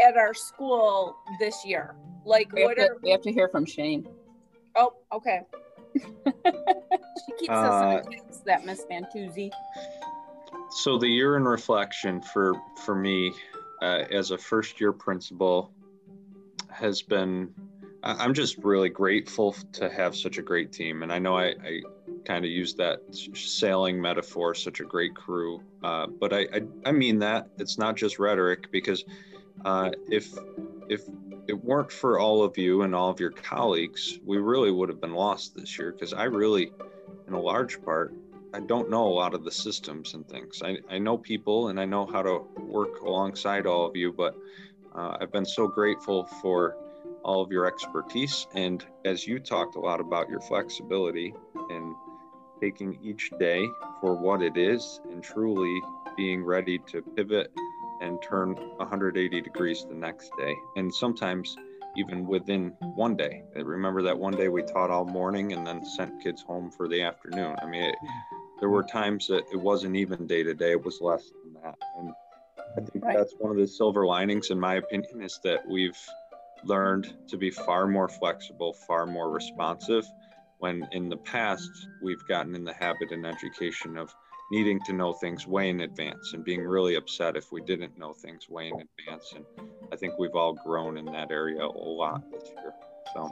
at 0.06 0.16
our 0.16 0.34
school 0.34 1.16
this 1.38 1.64
year? 1.64 1.94
Like 2.24 2.52
We 2.52 2.60
have, 2.62 2.68
what 2.68 2.76
to, 2.76 2.82
are 2.90 2.96
we 3.02 3.10
have 3.10 3.22
to 3.22 3.32
hear 3.32 3.48
from 3.48 3.64
Shane. 3.64 4.06
oh 4.76 4.92
okay. 5.12 5.40
she 5.94 7.32
keeps 7.38 7.50
us 7.50 7.82
Uh, 7.82 8.02
in 8.04 8.10
the 8.28 8.38
that 8.46 8.64
Miss 8.66 8.84
Fantauzzi. 8.84 9.50
So 10.70 10.98
the 10.98 11.08
year 11.08 11.36
in 11.36 11.44
reflection 11.44 12.20
for 12.20 12.54
for 12.84 12.94
me 12.94 13.32
uh, 13.82 14.04
as 14.12 14.30
a 14.30 14.38
first 14.38 14.80
year 14.80 14.92
principal 14.92 15.72
has 16.68 17.00
been 17.02 17.52
I- 17.58 17.62
I'm 18.02 18.32
just 18.32 18.58
really 18.58 18.88
grateful 18.88 19.52
to 19.72 19.90
have 19.90 20.16
such 20.16 20.38
a 20.38 20.42
great 20.42 20.72
team, 20.72 21.02
and 21.02 21.12
I 21.12 21.18
know 21.18 21.36
I, 21.36 21.48
I 21.48 21.80
kind 22.24 22.44
of 22.44 22.50
use 22.50 22.74
that 22.74 23.00
sailing 23.34 24.00
metaphor, 24.00 24.54
such 24.54 24.80
a 24.80 24.84
great 24.84 25.14
crew, 25.14 25.62
uh, 25.82 26.06
but 26.06 26.32
I, 26.32 26.40
I 26.52 26.62
I 26.86 26.92
mean 26.92 27.18
that 27.18 27.48
it's 27.58 27.76
not 27.76 27.96
just 27.96 28.18
rhetoric 28.18 28.70
because 28.70 29.04
uh, 29.64 29.90
if 30.08 30.32
if 30.88 31.02
it 31.46 31.62
weren't 31.62 31.92
for 31.92 32.18
all 32.18 32.42
of 32.42 32.56
you 32.56 32.82
and 32.82 32.94
all 32.94 33.10
of 33.10 33.20
your 33.20 33.32
colleagues, 33.32 34.18
we 34.24 34.38
really 34.38 34.70
would 34.70 34.88
have 34.88 35.00
been 35.00 35.14
lost 35.14 35.54
this 35.54 35.78
year 35.78 35.92
because 35.92 36.14
I 36.14 36.24
really 36.24 36.72
in 37.28 37.34
a 37.34 37.40
large 37.40 37.82
part, 37.82 38.14
I 38.52 38.60
don't 38.60 38.90
know 38.90 39.06
a 39.06 39.14
lot 39.14 39.34
of 39.34 39.44
the 39.44 39.50
systems 39.50 40.14
and 40.14 40.26
things. 40.26 40.62
I, 40.64 40.78
I 40.90 40.98
know 40.98 41.16
people 41.18 41.68
and 41.68 41.78
I 41.78 41.84
know 41.84 42.06
how 42.06 42.22
to 42.22 42.40
work 42.58 43.02
alongside 43.02 43.66
all 43.66 43.86
of 43.86 43.94
you, 43.94 44.12
but 44.12 44.36
uh, 44.94 45.16
I've 45.20 45.30
been 45.30 45.46
so 45.46 45.68
grateful 45.68 46.26
for 46.40 46.76
all 47.24 47.42
of 47.42 47.50
your 47.50 47.66
expertise. 47.66 48.46
And 48.54 48.84
as 49.04 49.26
you 49.26 49.38
talked 49.38 49.76
a 49.76 49.80
lot 49.80 50.00
about 50.00 50.28
your 50.28 50.40
flexibility 50.40 51.34
and 51.70 51.94
taking 52.60 52.98
each 53.02 53.30
day 53.38 53.66
for 54.00 54.14
what 54.14 54.42
it 54.42 54.56
is 54.56 55.00
and 55.10 55.22
truly 55.22 55.80
being 56.16 56.44
ready 56.44 56.78
to 56.88 57.02
pivot 57.02 57.50
and 58.00 58.20
turn 58.22 58.54
180 58.76 59.40
degrees 59.40 59.86
the 59.88 59.94
next 59.94 60.30
day. 60.38 60.54
And 60.76 60.92
sometimes 60.94 61.56
even 61.96 62.26
within 62.26 62.72
one 62.94 63.16
day. 63.16 63.42
Remember 63.54 64.02
that 64.02 64.18
one 64.18 64.36
day 64.36 64.48
we 64.48 64.62
taught 64.62 64.90
all 64.90 65.04
morning 65.04 65.52
and 65.52 65.66
then 65.66 65.84
sent 65.84 66.22
kids 66.22 66.42
home 66.42 66.70
for 66.70 66.88
the 66.88 67.02
afternoon. 67.02 67.56
I 67.60 67.66
mean, 67.66 67.82
it, 67.82 67.96
there 68.60 68.68
were 68.68 68.82
times 68.82 69.26
that 69.28 69.44
it 69.52 69.56
wasn't 69.56 69.96
even 69.96 70.26
day 70.26 70.42
to 70.42 70.54
day, 70.54 70.72
it 70.72 70.84
was 70.84 71.00
less 71.00 71.30
than 71.44 71.62
that. 71.62 71.74
And 71.98 72.12
I 72.76 72.80
think 72.82 73.04
right. 73.04 73.16
that's 73.16 73.34
one 73.38 73.52
of 73.52 73.58
the 73.58 73.66
silver 73.66 74.06
linings, 74.06 74.50
in 74.50 74.60
my 74.60 74.76
opinion, 74.76 75.22
is 75.22 75.40
that 75.44 75.66
we've 75.68 75.98
learned 76.64 77.14
to 77.28 77.36
be 77.36 77.50
far 77.50 77.86
more 77.86 78.08
flexible, 78.08 78.72
far 78.86 79.06
more 79.06 79.30
responsive. 79.30 80.04
When 80.58 80.86
in 80.92 81.08
the 81.08 81.16
past, 81.16 81.70
we've 82.02 82.26
gotten 82.28 82.54
in 82.54 82.64
the 82.64 82.74
habit 82.74 83.12
in 83.12 83.24
education 83.24 83.96
of 83.96 84.14
needing 84.50 84.80
to 84.84 84.92
know 84.92 85.12
things 85.12 85.46
way 85.46 85.70
in 85.70 85.80
advance 85.80 86.32
and 86.34 86.44
being 86.44 86.62
really 86.62 86.96
upset 86.96 87.36
if 87.36 87.52
we 87.52 87.62
didn't 87.62 87.96
know 87.96 88.12
things 88.12 88.48
way 88.48 88.68
in 88.68 88.74
advance. 88.74 89.32
And 89.34 89.44
I 89.92 89.96
think 89.96 90.18
we've 90.18 90.34
all 90.34 90.54
grown 90.54 90.98
in 90.98 91.06
that 91.06 91.30
area 91.30 91.64
a 91.64 91.68
lot 91.68 92.22
this 92.30 92.50
year. 92.50 92.74
So 93.14 93.30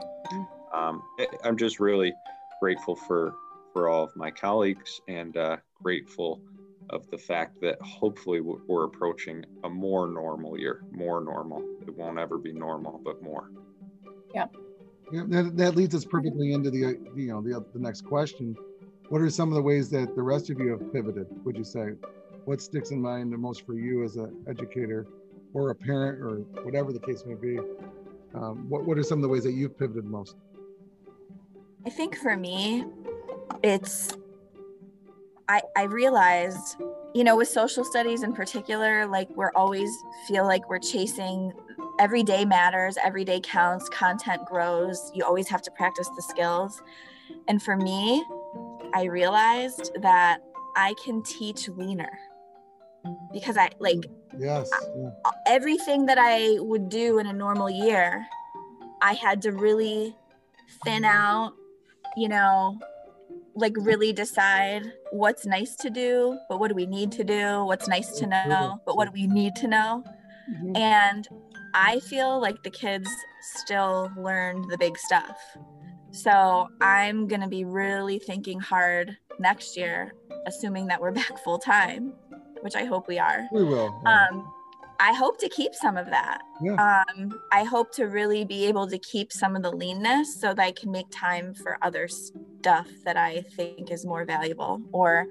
um, 0.73 1.01
I'm 1.43 1.57
just 1.57 1.79
really 1.79 2.13
grateful 2.59 2.95
for 2.95 3.33
for 3.73 3.87
all 3.87 4.03
of 4.03 4.15
my 4.15 4.31
colleagues 4.31 4.99
and 5.07 5.37
uh, 5.37 5.57
grateful 5.81 6.41
of 6.89 7.07
the 7.11 7.17
fact 7.17 7.61
that 7.61 7.79
hopefully 7.81 8.41
we're 8.41 8.85
approaching 8.85 9.45
a 9.63 9.69
more 9.69 10.07
normal 10.07 10.57
year, 10.57 10.81
more 10.91 11.21
normal. 11.21 11.63
It 11.89 11.97
won't 11.97 12.19
ever 12.19 12.37
be 12.37 12.53
normal, 12.53 13.01
but 13.03 13.23
more. 13.23 13.49
Yeah. 14.35 14.45
Yeah, 15.11 15.23
that, 15.29 15.57
that 15.57 15.75
leads 15.75 15.95
us 15.95 16.05
perfectly 16.05 16.53
into 16.53 16.69
the 16.69 16.99
you 17.15 17.29
know 17.29 17.41
the, 17.41 17.65
the 17.73 17.79
next 17.79 18.05
question. 18.05 18.55
What 19.09 19.21
are 19.21 19.29
some 19.31 19.49
of 19.49 19.55
the 19.55 19.61
ways 19.63 19.89
that 19.89 20.15
the 20.15 20.21
rest 20.21 20.51
of 20.51 20.59
you 20.59 20.69
have 20.69 20.93
pivoted? 20.93 21.25
Would 21.43 21.57
you 21.57 21.63
say, 21.63 21.93
what 22.45 22.61
sticks 22.61 22.91
in 22.91 23.01
mind 23.01 23.33
the 23.33 23.39
most 23.39 23.65
for 23.65 23.73
you 23.73 24.03
as 24.03 24.17
an 24.17 24.45
educator, 24.47 25.07
or 25.55 25.71
a 25.71 25.75
parent, 25.75 26.21
or 26.21 26.41
whatever 26.63 26.93
the 26.93 26.99
case 26.99 27.23
may 27.25 27.33
be? 27.33 27.57
Um, 28.35 28.69
what 28.69 28.85
What 28.85 28.99
are 28.99 29.03
some 29.03 29.17
of 29.17 29.23
the 29.23 29.29
ways 29.29 29.43
that 29.45 29.53
you've 29.53 29.79
pivoted 29.79 30.05
most? 30.05 30.35
I 31.87 31.89
think 31.89 32.15
for 32.15 32.37
me, 32.37 32.85
it's 33.63 34.15
I, 35.47 35.63
I 35.75 35.83
realized, 35.85 36.79
you 37.15 37.23
know, 37.23 37.35
with 37.35 37.47
social 37.47 37.83
studies 37.83 38.21
in 38.21 38.33
particular, 38.33 39.07
like 39.07 39.27
we're 39.35 39.51
always 39.55 39.89
feel 40.27 40.45
like 40.45 40.69
we're 40.69 40.77
chasing 40.77 41.51
every 41.99 42.23
day 42.23 42.45
matters, 42.45 42.97
every 43.03 43.25
day 43.25 43.39
counts, 43.41 43.89
content 43.89 44.45
grows. 44.45 45.11
You 45.13 45.23
always 45.25 45.47
have 45.49 45.61
to 45.63 45.71
practice 45.71 46.09
the 46.15 46.21
skills. 46.21 46.81
And 47.47 47.61
for 47.61 47.75
me, 47.75 48.23
I 48.93 49.03
realized 49.03 49.91
that 50.01 50.39
I 50.75 50.95
can 51.03 51.21
teach 51.23 51.67
leaner 51.67 52.17
because 53.31 53.57
I 53.57 53.69
like 53.79 54.05
yes 54.37 54.69
yeah. 54.97 55.09
everything 55.47 56.05
that 56.05 56.17
I 56.19 56.57
would 56.59 56.89
do 56.89 57.19
in 57.19 57.27
a 57.27 57.33
normal 57.33 57.69
year, 57.69 58.25
I 59.01 59.13
had 59.13 59.41
to 59.43 59.51
really 59.51 60.15
thin 60.83 61.05
out, 61.05 61.53
you 62.17 62.29
know, 62.29 62.77
like 63.55 63.73
really 63.77 64.13
decide 64.13 64.91
what's 65.11 65.45
nice 65.45 65.75
to 65.77 65.89
do, 65.89 66.37
but 66.49 66.59
what 66.59 66.69
do 66.69 66.75
we 66.75 66.85
need 66.85 67.11
to 67.13 67.23
do? 67.23 67.63
What's 67.65 67.87
nice 67.87 68.17
to 68.19 68.27
know, 68.27 68.81
but 68.85 68.95
what 68.95 69.05
do 69.05 69.11
we 69.13 69.27
need 69.27 69.55
to 69.57 69.67
know? 69.67 70.03
Mm-hmm. 70.49 70.75
And 70.75 71.27
I 71.73 71.99
feel 71.99 72.39
like 72.39 72.63
the 72.63 72.69
kids 72.69 73.09
still 73.41 74.11
learned 74.17 74.69
the 74.69 74.77
big 74.77 74.97
stuff. 74.97 75.37
So 76.11 76.69
I'm 76.81 77.27
going 77.27 77.41
to 77.41 77.47
be 77.47 77.65
really 77.65 78.19
thinking 78.19 78.59
hard 78.59 79.17
next 79.39 79.77
year, 79.77 80.13
assuming 80.45 80.87
that 80.87 80.99
we're 80.99 81.11
back 81.23 81.37
full 81.43 81.59
time, 81.59 82.13
which 82.61 82.75
I 82.75 82.85
hope 82.85 83.07
we 83.07 83.19
are. 83.19 83.47
We 83.51 83.63
will. 83.63 83.99
Yeah. 84.03 84.27
Um, 84.31 84.51
I 85.01 85.13
hope 85.13 85.39
to 85.39 85.47
keep 85.47 85.73
some 85.73 85.95
of 85.95 86.07
that. 86.07 86.41
Yeah. 86.61 87.03
Um, 87.17 87.39
I 87.53 87.63
hope 87.63 87.93
to 87.93 88.05
really 88.05 88.43
be 88.43 88.65
able 88.65 88.85
to 88.87 88.99
keep 88.99 89.31
some 89.31 89.55
of 89.55 89.63
the 89.63 89.71
leanness 89.71 90.39
so 90.41 90.53
that 90.53 90.61
I 90.61 90.71
can 90.73 90.91
make 90.91 91.05
time 91.09 91.53
for 91.53 91.77
other 91.81 92.09
stuff 92.09 92.87
that 93.05 93.15
I 93.15 93.41
think 93.55 93.91
is 93.91 94.05
more 94.05 94.25
valuable. 94.25 94.81
Or, 94.91 95.27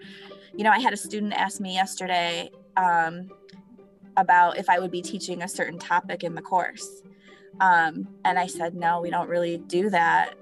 you 0.56 0.64
know, 0.64 0.70
I 0.70 0.78
had 0.78 0.94
a 0.94 0.96
student 0.96 1.34
ask 1.34 1.60
me 1.60 1.74
yesterday 1.74 2.50
um, 2.78 3.28
about 4.18 4.58
if 4.58 4.68
I 4.68 4.78
would 4.78 4.90
be 4.90 5.00
teaching 5.00 5.42
a 5.42 5.48
certain 5.48 5.78
topic 5.78 6.22
in 6.24 6.34
the 6.34 6.42
course. 6.42 7.02
Um, 7.60 8.08
and 8.24 8.38
I 8.38 8.46
said, 8.46 8.74
no, 8.74 9.00
we 9.00 9.10
don't 9.10 9.28
really 9.28 9.56
do 9.56 9.88
that 9.90 10.34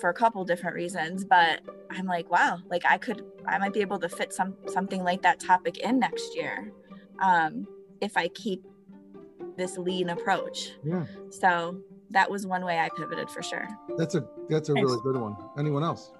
for 0.00 0.10
a 0.10 0.14
couple 0.14 0.44
different 0.44 0.74
reasons. 0.74 1.24
But 1.24 1.60
I'm 1.90 2.06
like, 2.06 2.30
wow, 2.30 2.58
like 2.68 2.82
I 2.88 2.98
could, 2.98 3.24
I 3.46 3.58
might 3.58 3.72
be 3.72 3.80
able 3.80 4.00
to 4.00 4.08
fit 4.08 4.32
some 4.32 4.56
something 4.66 5.04
like 5.04 5.22
that 5.22 5.38
topic 5.38 5.78
in 5.78 6.00
next 6.00 6.34
year. 6.34 6.72
Um, 7.20 7.68
if 8.00 8.16
I 8.16 8.28
keep 8.28 8.64
this 9.56 9.78
lean 9.78 10.10
approach. 10.10 10.72
Yeah. 10.82 11.04
So 11.30 11.80
that 12.10 12.30
was 12.30 12.46
one 12.46 12.64
way 12.64 12.78
I 12.78 12.88
pivoted 12.96 13.30
for 13.30 13.42
sure. 13.42 13.68
That's 13.96 14.14
a 14.14 14.26
that's 14.48 14.68
a 14.68 14.74
really 14.74 15.00
good 15.02 15.16
one. 15.16 15.36
Anyone 15.58 15.84
else? 15.84 16.12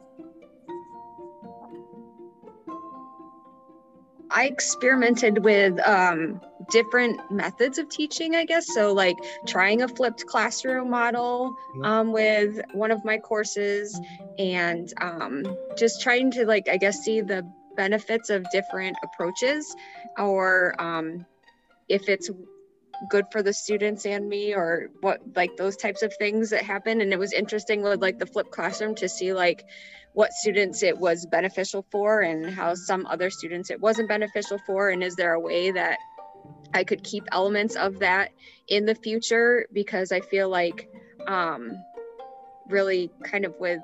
I 4.34 4.46
experimented 4.46 5.44
with 5.44 5.78
um, 5.86 6.40
different 6.70 7.30
methods 7.30 7.78
of 7.78 7.88
teaching, 7.88 8.34
I 8.34 8.44
guess. 8.44 8.66
So, 8.74 8.92
like 8.92 9.24
trying 9.46 9.82
a 9.82 9.88
flipped 9.88 10.26
classroom 10.26 10.90
model 10.90 11.54
um, 11.84 12.12
with 12.12 12.60
one 12.72 12.90
of 12.90 13.04
my 13.04 13.18
courses, 13.18 13.98
and 14.38 14.92
um, 15.00 15.56
just 15.76 16.02
trying 16.02 16.32
to, 16.32 16.46
like, 16.46 16.68
I 16.68 16.76
guess, 16.76 16.98
see 16.98 17.20
the 17.20 17.46
benefits 17.76 18.30
of 18.30 18.48
different 18.50 18.96
approaches 19.02 19.74
or 20.18 20.74
um, 20.78 21.26
if 21.88 22.08
it's 22.08 22.30
good 23.08 23.26
for 23.30 23.42
the 23.42 23.52
students 23.52 24.06
and 24.06 24.28
me 24.28 24.54
or 24.54 24.90
what 25.00 25.20
like 25.34 25.56
those 25.56 25.76
types 25.76 26.02
of 26.02 26.12
things 26.16 26.50
that 26.50 26.62
happen. 26.62 27.00
And 27.00 27.12
it 27.12 27.18
was 27.18 27.32
interesting 27.32 27.82
with 27.82 28.00
like 28.00 28.18
the 28.18 28.26
flipped 28.26 28.50
classroom 28.50 28.94
to 28.96 29.08
see 29.08 29.32
like 29.32 29.64
what 30.12 30.32
students 30.32 30.82
it 30.82 30.96
was 30.98 31.26
beneficial 31.26 31.84
for 31.90 32.20
and 32.20 32.46
how 32.46 32.74
some 32.74 33.06
other 33.06 33.30
students 33.30 33.70
it 33.70 33.80
wasn't 33.80 34.08
beneficial 34.08 34.58
for. 34.66 34.90
And 34.90 35.02
is 35.02 35.16
there 35.16 35.34
a 35.34 35.40
way 35.40 35.70
that 35.70 35.98
i 36.72 36.82
could 36.84 37.02
keep 37.04 37.24
elements 37.32 37.76
of 37.76 38.00
that 38.00 38.30
in 38.68 38.86
the 38.86 38.94
future? 38.94 39.66
Because 39.72 40.12
i 40.12 40.20
feel 40.20 40.48
like 40.48 40.88
um 41.26 41.72
really 42.68 43.10
kind 43.22 43.44
of 43.44 43.54
with 43.58 43.80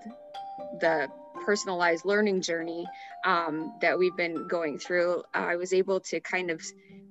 the 0.81 1.09
personalized 1.45 2.05
learning 2.05 2.43
journey 2.43 2.87
um, 3.25 3.75
that 3.81 3.99
we've 3.99 4.17
been 4.17 4.47
going 4.47 4.79
through 4.79 5.23
i 5.35 5.57
was 5.57 5.73
able 5.73 6.01
to 6.01 6.21
kind 6.21 6.51
of 6.51 6.63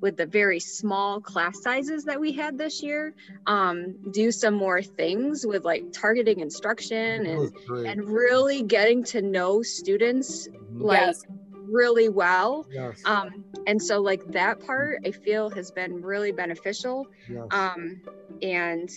with 0.01 0.17
the 0.17 0.25
very 0.25 0.59
small 0.59 1.19
class 1.19 1.61
sizes 1.61 2.03
that 2.05 2.19
we 2.19 2.31
had 2.31 2.57
this 2.57 2.81
year 2.81 3.13
um, 3.47 3.95
do 4.11 4.31
some 4.31 4.53
more 4.53 4.81
things 4.81 5.45
with 5.45 5.65
like 5.65 5.91
targeting 5.91 6.39
instruction 6.39 7.25
and 7.25 7.53
and 7.85 8.09
really 8.09 8.63
getting 8.63 9.03
to 9.03 9.21
know 9.21 9.61
students 9.61 10.47
mm-hmm. 10.47 10.81
like 10.81 10.99
yes. 10.99 11.25
really 11.53 12.09
well 12.09 12.65
yes. 12.71 13.01
um, 13.05 13.43
and 13.67 13.81
so 13.81 14.01
like 14.01 14.25
that 14.31 14.59
part 14.65 14.99
i 15.05 15.11
feel 15.11 15.49
has 15.49 15.71
been 15.71 16.01
really 16.01 16.31
beneficial 16.31 17.07
yes. 17.29 17.45
um, 17.51 18.01
and 18.41 18.89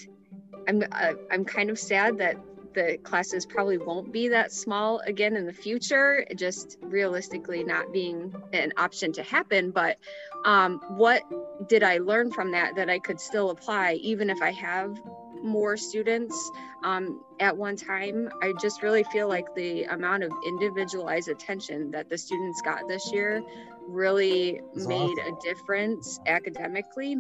i'm 0.68 0.82
uh, 0.92 1.12
i'm 1.30 1.44
kind 1.44 1.70
of 1.70 1.78
sad 1.78 2.18
that 2.18 2.36
the 2.74 2.98
classes 3.02 3.46
probably 3.46 3.78
won't 3.78 4.12
be 4.12 4.28
that 4.28 4.52
small 4.52 5.00
again 5.00 5.36
in 5.36 5.46
the 5.46 5.52
future, 5.52 6.26
just 6.36 6.78
realistically 6.82 7.64
not 7.64 7.92
being 7.92 8.34
an 8.52 8.72
option 8.76 9.12
to 9.12 9.22
happen. 9.22 9.70
But 9.70 9.98
um, 10.44 10.80
what 10.88 11.22
did 11.68 11.82
I 11.82 11.98
learn 11.98 12.32
from 12.32 12.52
that 12.52 12.74
that 12.76 12.90
I 12.90 12.98
could 12.98 13.20
still 13.20 13.50
apply, 13.50 13.94
even 13.94 14.30
if 14.30 14.42
I 14.42 14.50
have 14.52 15.00
more 15.42 15.76
students 15.76 16.50
um, 16.84 17.22
at 17.40 17.56
one 17.56 17.76
time? 17.76 18.30
I 18.42 18.52
just 18.60 18.82
really 18.82 19.04
feel 19.04 19.28
like 19.28 19.54
the 19.54 19.84
amount 19.84 20.22
of 20.24 20.32
individualized 20.46 21.28
attention 21.28 21.90
that 21.92 22.08
the 22.08 22.18
students 22.18 22.60
got 22.62 22.88
this 22.88 23.12
year 23.12 23.42
really 23.86 24.60
That's 24.74 24.86
made 24.86 25.18
awesome. 25.18 25.34
a 25.34 25.40
difference 25.42 26.20
academically. 26.26 27.16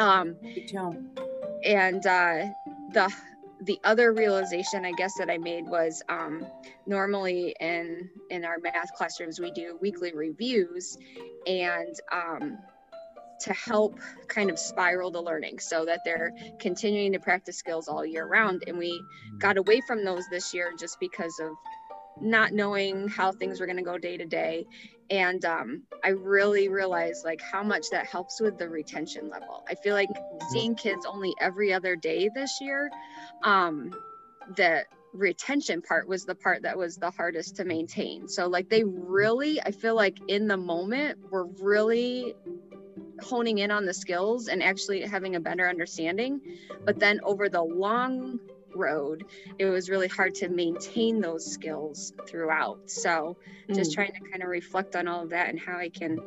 Um, 0.00 0.36
and 1.64 2.04
uh, 2.06 2.46
the 2.92 3.12
the 3.62 3.78
other 3.84 4.12
realization 4.12 4.84
i 4.84 4.92
guess 4.92 5.14
that 5.18 5.30
i 5.30 5.38
made 5.38 5.66
was 5.66 6.02
um, 6.08 6.44
normally 6.86 7.54
in 7.60 8.08
in 8.30 8.44
our 8.44 8.58
math 8.58 8.92
classrooms 8.94 9.40
we 9.40 9.50
do 9.52 9.78
weekly 9.80 10.12
reviews 10.14 10.98
and 11.46 11.94
um, 12.12 12.58
to 13.42 13.52
help 13.52 13.98
kind 14.28 14.50
of 14.50 14.58
spiral 14.58 15.10
the 15.10 15.20
learning 15.20 15.58
so 15.58 15.84
that 15.84 16.00
they're 16.04 16.32
continuing 16.60 17.12
to 17.12 17.18
practice 17.18 17.56
skills 17.56 17.88
all 17.88 18.06
year 18.06 18.24
round. 18.24 18.62
And 18.66 18.78
we 18.78 19.02
got 19.38 19.56
away 19.56 19.80
from 19.80 20.04
those 20.04 20.24
this 20.30 20.54
year 20.54 20.72
just 20.78 20.98
because 21.00 21.38
of 21.40 21.50
not 22.20 22.52
knowing 22.52 23.08
how 23.08 23.32
things 23.32 23.60
were 23.60 23.66
going 23.66 23.78
to 23.78 23.82
go 23.82 23.98
day 23.98 24.16
to 24.16 24.26
day. 24.26 24.66
And 25.10 25.44
um, 25.44 25.82
i 26.04 26.08
really 26.08 26.68
realized 26.68 27.24
like 27.24 27.40
how 27.42 27.62
much 27.62 27.86
that 27.90 28.06
helps 28.06 28.40
with 28.40 28.58
the 28.58 28.68
retention 28.68 29.28
level. 29.28 29.64
I 29.68 29.74
feel 29.74 29.94
like 29.94 30.08
seeing 30.50 30.74
kids 30.74 31.04
only 31.06 31.34
every 31.40 31.72
other 31.72 31.96
day 31.96 32.30
this 32.34 32.60
year 32.60 32.90
um, 33.44 33.94
the 34.56 34.84
retention 35.12 35.82
part 35.82 36.08
was 36.08 36.24
the 36.24 36.34
part 36.34 36.62
that 36.62 36.76
was 36.78 36.96
the 36.96 37.10
hardest 37.10 37.56
to 37.56 37.64
maintain. 37.64 38.28
So 38.28 38.46
like 38.46 38.70
they 38.70 38.84
really 38.84 39.60
i 39.60 39.70
feel 39.70 39.94
like 39.94 40.16
in 40.28 40.48
the 40.48 40.56
moment 40.56 41.18
were 41.30 41.46
really 41.60 42.34
honing 43.22 43.58
in 43.58 43.70
on 43.70 43.84
the 43.84 43.94
skills 43.94 44.48
and 44.48 44.62
actually 44.62 45.02
having 45.02 45.36
a 45.36 45.40
better 45.40 45.68
understanding. 45.68 46.40
But 46.84 46.98
then 46.98 47.20
over 47.24 47.48
the 47.48 47.62
long 47.62 48.40
road, 48.74 49.24
it 49.58 49.66
was 49.66 49.90
really 49.90 50.08
hard 50.08 50.34
to 50.36 50.48
maintain 50.48 51.20
those 51.20 51.44
skills 51.44 52.12
throughout. 52.28 52.90
So 52.90 53.36
just 53.72 53.92
mm. 53.92 53.94
trying 53.94 54.12
to 54.12 54.20
kind 54.30 54.42
of 54.42 54.48
reflect 54.48 54.96
on 54.96 55.08
all 55.08 55.22
of 55.22 55.30
that 55.30 55.48
and 55.48 55.58
how 55.58 55.76
I 55.76 55.88
can 55.88 56.18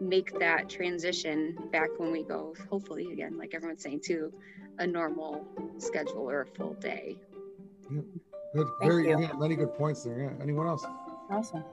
make 0.00 0.38
that 0.38 0.68
transition 0.68 1.56
back 1.72 1.88
when 1.98 2.12
we 2.12 2.22
go, 2.22 2.54
hopefully, 2.70 3.12
again, 3.12 3.38
like 3.38 3.54
everyone's 3.54 3.82
saying, 3.82 4.00
to 4.06 4.32
a 4.78 4.86
normal 4.86 5.46
schedule 5.78 6.28
or 6.28 6.42
a 6.42 6.46
full 6.46 6.74
day. 6.74 7.16
Yeah. 7.90 8.00
Good. 8.54 8.66
Thank 8.80 8.92
Very 8.92 9.08
yeah, 9.08 9.32
many 9.38 9.56
good 9.56 9.74
points 9.74 10.04
there. 10.04 10.18
Yeah. 10.18 10.42
Anyone 10.42 10.66
else? 10.66 10.84
Awesome. 11.30 11.64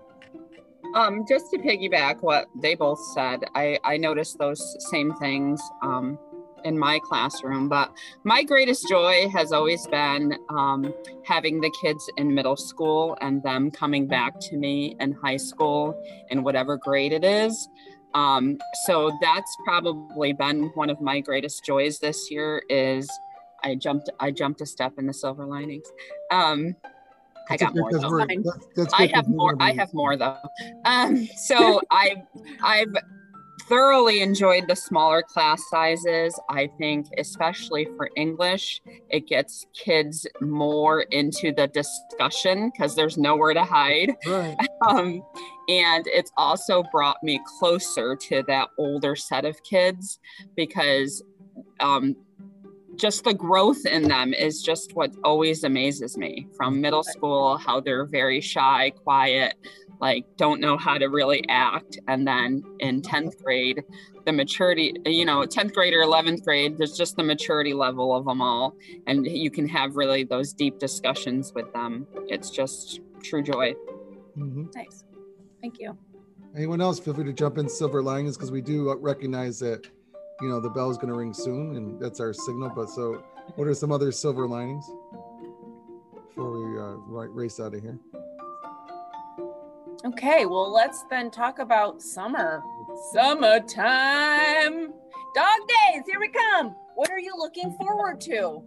Um, 0.95 1.25
just 1.27 1.51
to 1.51 1.57
piggyback 1.57 2.17
what 2.21 2.47
they 2.61 2.75
both 2.75 2.99
said, 3.13 3.43
I, 3.55 3.79
I 3.83 3.97
noticed 3.97 4.37
those 4.39 4.77
same 4.91 5.13
things. 5.15 5.61
Um, 5.81 6.17
in 6.63 6.77
my 6.77 6.99
classroom. 6.99 7.69
But 7.69 7.91
my 8.23 8.43
greatest 8.43 8.87
joy 8.87 9.27
has 9.29 9.51
always 9.51 9.85
been 9.87 10.37
um, 10.49 10.93
having 11.23 11.61
the 11.61 11.71
kids 11.81 12.09
in 12.17 12.33
middle 12.33 12.57
school 12.57 13.17
and 13.21 13.41
them 13.43 13.71
coming 13.71 14.07
back 14.07 14.39
to 14.41 14.57
me 14.57 14.95
in 14.99 15.13
high 15.13 15.37
school 15.37 16.01
in 16.29 16.43
whatever 16.43 16.77
grade 16.77 17.13
it 17.13 17.23
is. 17.23 17.69
Um, 18.13 18.59
so 18.85 19.11
that's 19.21 19.55
probably 19.65 20.33
been 20.33 20.65
one 20.73 20.89
of 20.89 20.99
my 21.01 21.21
greatest 21.21 21.63
joys 21.65 21.99
this 21.99 22.29
year 22.29 22.61
is 22.69 23.09
I 23.63 23.75
jumped 23.75 24.09
I 24.19 24.31
jumped 24.31 24.61
a 24.61 24.65
step 24.65 24.93
in 24.97 25.07
the 25.07 25.13
silver 25.13 25.45
linings. 25.45 25.85
Um, 26.31 26.75
I 27.49 27.57
got 27.57 27.75
more. 27.75 27.91
Though. 27.91 28.25
That's, 28.27 28.67
that's 28.75 28.93
I 28.93 29.07
have 29.07 29.27
more. 29.27 29.55
I 29.59 29.73
have 29.73 29.93
more 29.93 30.15
though. 30.15 30.37
Um, 30.85 31.27
so 31.37 31.81
I 31.91 32.23
I've 32.63 32.93
thoroughly 33.71 34.21
enjoyed 34.21 34.67
the 34.67 34.75
smaller 34.75 35.23
class 35.23 35.63
sizes. 35.69 36.37
I 36.49 36.67
think, 36.77 37.07
especially 37.17 37.87
for 37.95 38.09
English, 38.17 38.81
it 39.09 39.27
gets 39.27 39.65
kids 39.73 40.27
more 40.41 41.03
into 41.03 41.53
the 41.53 41.67
discussion 41.67 42.69
because 42.69 42.95
there's 42.95 43.17
nowhere 43.17 43.53
to 43.53 43.63
hide. 43.63 44.13
Right. 44.27 44.57
Um, 44.87 45.21
and 45.69 46.07
it's 46.07 46.31
also 46.37 46.83
brought 46.91 47.17
me 47.21 47.39
closer 47.59 48.15
to 48.15 48.43
that 48.47 48.69
older 48.79 49.15
set 49.15 49.45
of 49.45 49.61
kids 49.61 50.19
because 50.55 51.23
um, 51.79 52.15
just 52.95 53.23
the 53.23 53.33
growth 53.35 53.85
in 53.85 54.07
them 54.07 54.33
is 54.33 54.63
just 54.63 54.95
what 54.95 55.11
always 55.23 55.63
amazes 55.63 56.17
me 56.17 56.47
from 56.57 56.81
middle 56.81 57.03
school, 57.03 57.57
how 57.57 57.79
they're 57.79 58.05
very 58.05 58.41
shy, 58.41 58.89
quiet, 59.03 59.53
like 60.01 60.25
don't 60.35 60.59
know 60.59 60.77
how 60.77 60.97
to 60.97 61.05
really 61.05 61.47
act. 61.47 61.99
And 62.07 62.27
then 62.27 62.63
in 62.79 63.01
10th 63.01 63.41
grade 63.41 63.83
the 64.25 64.31
maturity 64.31 64.93
you 65.05 65.25
know 65.25 65.41
10th 65.41 65.73
grade 65.73 65.95
or 65.95 66.03
11th 66.03 66.43
grade 66.43 66.77
there's 66.77 66.95
just 66.95 67.15
the 67.15 67.23
maturity 67.23 67.73
level 67.73 68.15
of 68.15 68.25
them 68.25 68.41
all. 68.41 68.75
And 69.07 69.25
you 69.25 69.51
can 69.51 69.67
have 69.67 69.95
really 69.95 70.23
those 70.23 70.53
deep 70.53 70.79
discussions 70.79 71.53
with 71.53 71.71
them. 71.73 72.07
It's 72.27 72.49
just 72.49 72.99
true 73.23 73.43
joy. 73.43 73.73
Mm-hmm. 74.37 74.65
nice. 74.75 75.05
Thank 75.61 75.79
you. 75.79 75.97
Anyone 76.55 76.81
else? 76.81 76.99
Feel 76.99 77.13
free 77.13 77.23
to 77.25 77.33
jump 77.33 77.57
in 77.57 77.69
silver 77.69 78.01
linings 78.01 78.35
because 78.35 78.51
we 78.51 78.61
do 78.61 78.93
recognize 78.99 79.59
that 79.59 79.87
you 80.41 80.49
know 80.49 80.59
the 80.59 80.69
bell 80.69 80.89
is 80.89 80.97
going 80.97 81.09
to 81.09 81.13
ring 81.13 81.33
soon 81.33 81.75
and 81.75 81.99
that's 81.99 82.19
our 82.19 82.33
signal 82.33 82.71
but 82.75 82.89
so 82.89 83.23
what 83.55 83.67
are 83.67 83.73
some 83.73 83.91
other 83.91 84.11
silver 84.11 84.47
linings? 84.47 84.89
Before 86.29 86.51
we 86.51 86.79
uh, 86.79 87.27
race 87.27 87.59
out 87.59 87.73
of 87.73 87.81
here 87.81 87.99
Okay, 90.03 90.47
well, 90.47 90.71
let's 90.71 91.03
then 91.11 91.29
talk 91.29 91.59
about 91.59 92.01
summer. 92.01 92.63
Summertime. 93.13 94.87
Dog 95.35 95.59
days, 95.67 96.03
here 96.07 96.19
we 96.19 96.27
come. 96.29 96.75
What 96.95 97.11
are 97.11 97.19
you 97.19 97.33
looking 97.37 97.71
forward 97.73 98.19
to? 98.21 98.63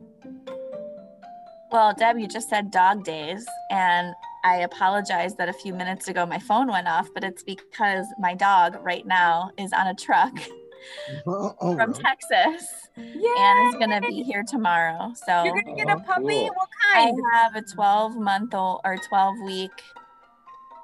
Well, 1.73 1.93
Deb, 1.93 2.19
you 2.19 2.29
just 2.29 2.49
said 2.49 2.71
dog 2.71 3.03
days, 3.03 3.45
and 3.69 4.15
I 4.45 4.59
apologize 4.59 5.35
that 5.35 5.49
a 5.49 5.53
few 5.53 5.75
minutes 5.75 6.07
ago 6.07 6.25
my 6.25 6.39
phone 6.39 6.69
went 6.69 6.87
off, 6.87 7.09
but 7.13 7.25
it's 7.25 7.43
because 7.43 8.07
my 8.17 8.35
dog 8.35 8.77
right 8.81 9.05
now 9.05 9.51
is 9.59 9.73
on 9.73 9.89
a 9.89 9.95
truck 9.95 10.39
oh, 11.27 11.57
oh, 11.61 11.75
from 11.75 11.93
Texas 11.95 12.71
Yay! 12.97 13.35
and 13.39 13.69
is 13.69 13.79
going 13.81 13.91
to 13.91 14.07
be 14.07 14.23
here 14.23 14.45
tomorrow. 14.47 15.13
So 15.27 15.43
you're 15.43 15.61
going 15.61 15.77
to 15.77 15.85
get 15.85 15.89
a 15.89 15.97
oh, 15.97 16.05
puppy? 16.07 16.45
What 16.45 16.69
kind? 16.93 17.19
I 17.35 17.43
have 17.43 17.57
a 17.57 17.63
12 17.63 18.17
month 18.19 18.55
old 18.55 18.83
or 18.85 18.97
12 19.09 19.35
week 19.45 19.83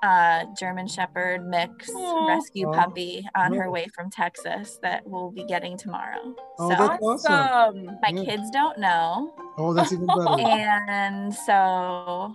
uh, 0.03 0.45
German 0.59 0.87
Shepherd 0.87 1.47
mix 1.47 1.91
Aww. 1.91 2.29
rescue 2.29 2.69
oh. 2.69 2.73
puppy 2.73 3.27
on 3.35 3.53
her 3.53 3.71
way 3.71 3.87
from 3.95 4.11
Texas 4.11 4.79
that 4.83 5.07
we'll 5.07 5.31
be 5.31 5.45
getting 5.45 5.77
tomorrow. 5.77 6.35
Oh, 6.59 6.71
so 6.71 6.77
that's 6.77 7.27
awesome. 7.27 7.87
My 8.03 8.09
yeah. 8.11 8.25
kids 8.25 8.51
don't 8.51 8.79
know. 8.79 9.35
Oh, 9.59 9.75
that's 9.75 9.93
even 9.93 10.07
better. 10.07 10.21
and 10.41 11.35
so, 11.35 12.35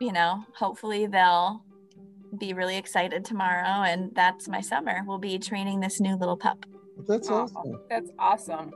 you 0.00 0.12
know, 0.12 0.44
hopefully 0.54 1.06
they'll 1.06 1.62
be 2.38 2.52
really 2.52 2.76
excited 2.76 3.24
tomorrow. 3.24 3.82
And 3.82 4.14
that's 4.14 4.48
my 4.48 4.60
summer. 4.60 5.02
We'll 5.06 5.18
be 5.18 5.38
training 5.38 5.80
this 5.80 6.00
new 6.00 6.16
little 6.16 6.36
pup. 6.36 6.64
That's 7.06 7.28
awesome. 7.28 7.80
That's 7.90 8.10
awesome. 8.18 8.72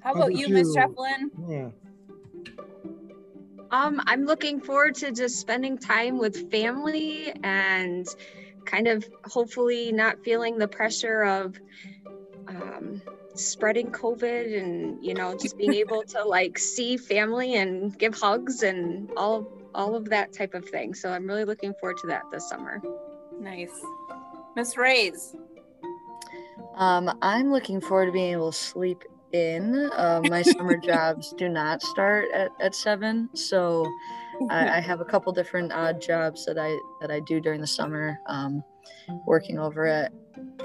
How, 0.00 0.14
How 0.14 0.22
about, 0.22 0.34
you, 0.34 0.48
Miss 0.48 0.74
Shefflin? 0.76 1.30
Yeah. 1.48 1.68
Um, 3.72 4.02
I'm 4.06 4.26
looking 4.26 4.60
forward 4.60 4.94
to 4.96 5.12
just 5.12 5.40
spending 5.40 5.78
time 5.78 6.18
with 6.18 6.50
family 6.50 7.32
and 7.42 8.06
kind 8.66 8.86
of 8.86 9.08
hopefully 9.24 9.90
not 9.92 10.22
feeling 10.22 10.58
the 10.58 10.68
pressure 10.68 11.22
of 11.22 11.58
um, 12.48 13.00
spreading 13.34 13.90
COVID 13.90 14.60
and 14.60 15.02
you 15.02 15.14
know 15.14 15.36
just 15.38 15.56
being 15.56 15.72
able 15.84 16.02
to 16.02 16.22
like 16.22 16.58
see 16.58 16.98
family 16.98 17.56
and 17.56 17.98
give 17.98 18.14
hugs 18.14 18.62
and 18.62 19.10
all 19.16 19.50
all 19.74 19.96
of 19.96 20.10
that 20.10 20.34
type 20.34 20.52
of 20.52 20.68
thing. 20.68 20.92
So 20.92 21.10
I'm 21.10 21.26
really 21.26 21.46
looking 21.46 21.72
forward 21.80 21.96
to 22.02 22.06
that 22.08 22.24
this 22.30 22.46
summer. 22.50 22.82
Nice, 23.40 23.72
Miss 24.54 24.76
Raes. 24.76 25.34
Um, 26.74 27.10
I'm 27.22 27.50
looking 27.50 27.80
forward 27.80 28.06
to 28.06 28.12
being 28.12 28.32
able 28.32 28.52
to 28.52 28.58
sleep 28.58 29.02
in. 29.32 29.90
Um, 29.96 30.24
my 30.28 30.42
summer 30.42 30.76
jobs 30.76 31.34
do 31.36 31.48
not 31.48 31.82
start 31.82 32.26
at, 32.32 32.50
at 32.60 32.74
seven, 32.74 33.28
so 33.34 33.90
I, 34.50 34.78
I, 34.78 34.80
have 34.80 35.00
a 35.00 35.04
couple 35.04 35.32
different 35.32 35.72
odd 35.72 36.00
jobs 36.00 36.46
that 36.46 36.58
I 36.58 36.78
that 37.00 37.10
I 37.10 37.20
do 37.20 37.40
during 37.40 37.60
the 37.60 37.66
summer. 37.66 38.18
Um, 38.26 38.62
working 39.26 39.58
over 39.58 39.86
at 39.86 40.12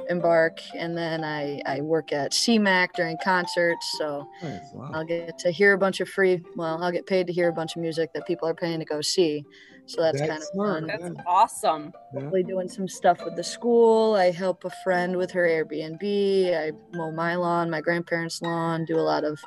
Embark, 0.10 0.60
and 0.76 0.98
then 0.98 1.24
I 1.24 1.62
I 1.66 1.82
work 1.82 2.14
at 2.14 2.32
CMAC 2.32 2.90
during 2.96 3.18
concerts. 3.24 3.96
So 3.98 4.28
nice. 4.42 4.62
wow. 4.74 4.92
I'll 4.94 5.06
get 5.06 5.38
to 5.40 5.52
hear 5.52 5.74
a 5.74 5.78
bunch 5.78 6.00
of 6.00 6.10
free. 6.10 6.42
Well, 6.56 6.82
I'll 6.82 6.92
get 6.92 7.06
paid 7.06 7.28
to 7.28 7.34
hear 7.34 7.50
a 7.50 7.54
bunch 7.54 7.76
of 7.76 7.82
music 7.82 8.12
that 8.14 8.26
people 8.26 8.48
are 8.48 8.56
paying 8.56 8.80
to 8.80 8.86
go 8.86 9.02
see. 9.02 9.44
So 9.88 10.02
that's, 10.02 10.20
that's 10.20 10.30
kind 10.30 10.42
of 10.42 10.50
smart. 10.50 10.80
fun. 10.82 10.88
That's 10.88 11.16
yeah. 11.16 11.24
awesome. 11.26 11.94
Hopefully 12.14 12.44
doing 12.44 12.68
some 12.68 12.88
stuff 12.88 13.24
with 13.24 13.36
the 13.36 13.44
school. 13.44 14.16
I 14.16 14.32
help 14.32 14.66
a 14.66 14.70
friend 14.84 15.16
with 15.16 15.32
her 15.32 15.44
Airbnb. 15.44 16.54
I 16.54 16.72
mow 16.96 17.12
my 17.12 17.36
lawn, 17.36 17.70
my 17.70 17.82
grandparents' 17.82 18.42
lawn, 18.42 18.86
do 18.86 18.98
a 18.98 19.02
lot 19.02 19.24
of 19.24 19.40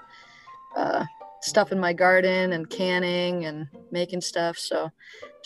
uh, 0.77 1.05
stuff 1.43 1.73
in 1.73 1.79
my 1.79 1.93
garden 1.93 2.53
and 2.53 2.69
canning 2.71 3.45
and 3.45 3.69
making 3.91 4.23
stuff. 4.23 4.57
So 4.57 4.91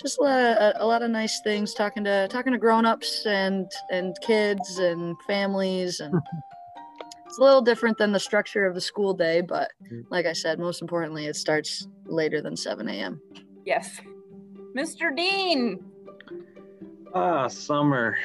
just 0.00 0.18
a 0.18 0.22
lot, 0.22 0.40
of, 0.40 0.72
a 0.80 0.86
lot 0.86 1.02
of 1.02 1.10
nice 1.10 1.40
things 1.40 1.74
talking 1.74 2.04
to 2.04 2.28
talking 2.28 2.52
to 2.52 2.58
grown-ups 2.58 3.26
and 3.26 3.70
and 3.90 4.16
kids 4.20 4.78
and 4.78 5.16
families 5.22 6.00
and 6.00 6.14
it's 7.26 7.38
a 7.38 7.42
little 7.42 7.62
different 7.62 7.98
than 7.98 8.12
the 8.12 8.20
structure 8.20 8.66
of 8.66 8.74
the 8.74 8.80
school 8.80 9.14
day 9.14 9.40
but 9.40 9.70
like 10.10 10.26
i 10.26 10.32
said 10.32 10.58
most 10.58 10.82
importantly 10.82 11.26
it 11.26 11.36
starts 11.36 11.86
later 12.06 12.40
than 12.40 12.56
7 12.56 12.88
a.m 12.88 13.20
yes 13.64 14.00
Mr. 14.74 15.16
Dehn. 15.16 15.80
Ah, 17.14 17.46
summer. 17.48 18.16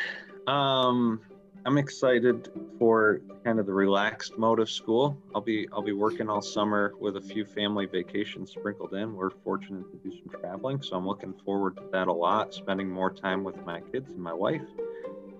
Um, 0.47 1.21
I'm 1.65 1.77
excited 1.77 2.49
for 2.79 3.21
kind 3.43 3.59
of 3.59 3.67
the 3.67 3.73
relaxed 3.73 4.37
mode 4.37 4.59
of 4.59 4.69
school. 4.69 5.15
I'll 5.35 5.41
be 5.41 5.67
I'll 5.71 5.83
be 5.83 5.93
working 5.93 6.29
all 6.29 6.41
summer 6.41 6.93
with 6.99 7.17
a 7.17 7.21
few 7.21 7.45
family 7.45 7.85
vacations 7.85 8.51
sprinkled 8.51 8.93
in. 8.95 9.13
We're 9.15 9.29
fortunate 9.29 9.91
to 9.91 9.97
do 9.97 10.11
some 10.11 10.41
traveling, 10.41 10.81
so 10.81 10.95
I'm 10.95 11.05
looking 11.05 11.33
forward 11.45 11.77
to 11.77 11.83
that 11.91 12.07
a 12.07 12.13
lot. 12.13 12.53
Spending 12.53 12.89
more 12.89 13.11
time 13.11 13.43
with 13.43 13.63
my 13.65 13.81
kids 13.81 14.11
and 14.11 14.19
my 14.19 14.33
wife, 14.33 14.65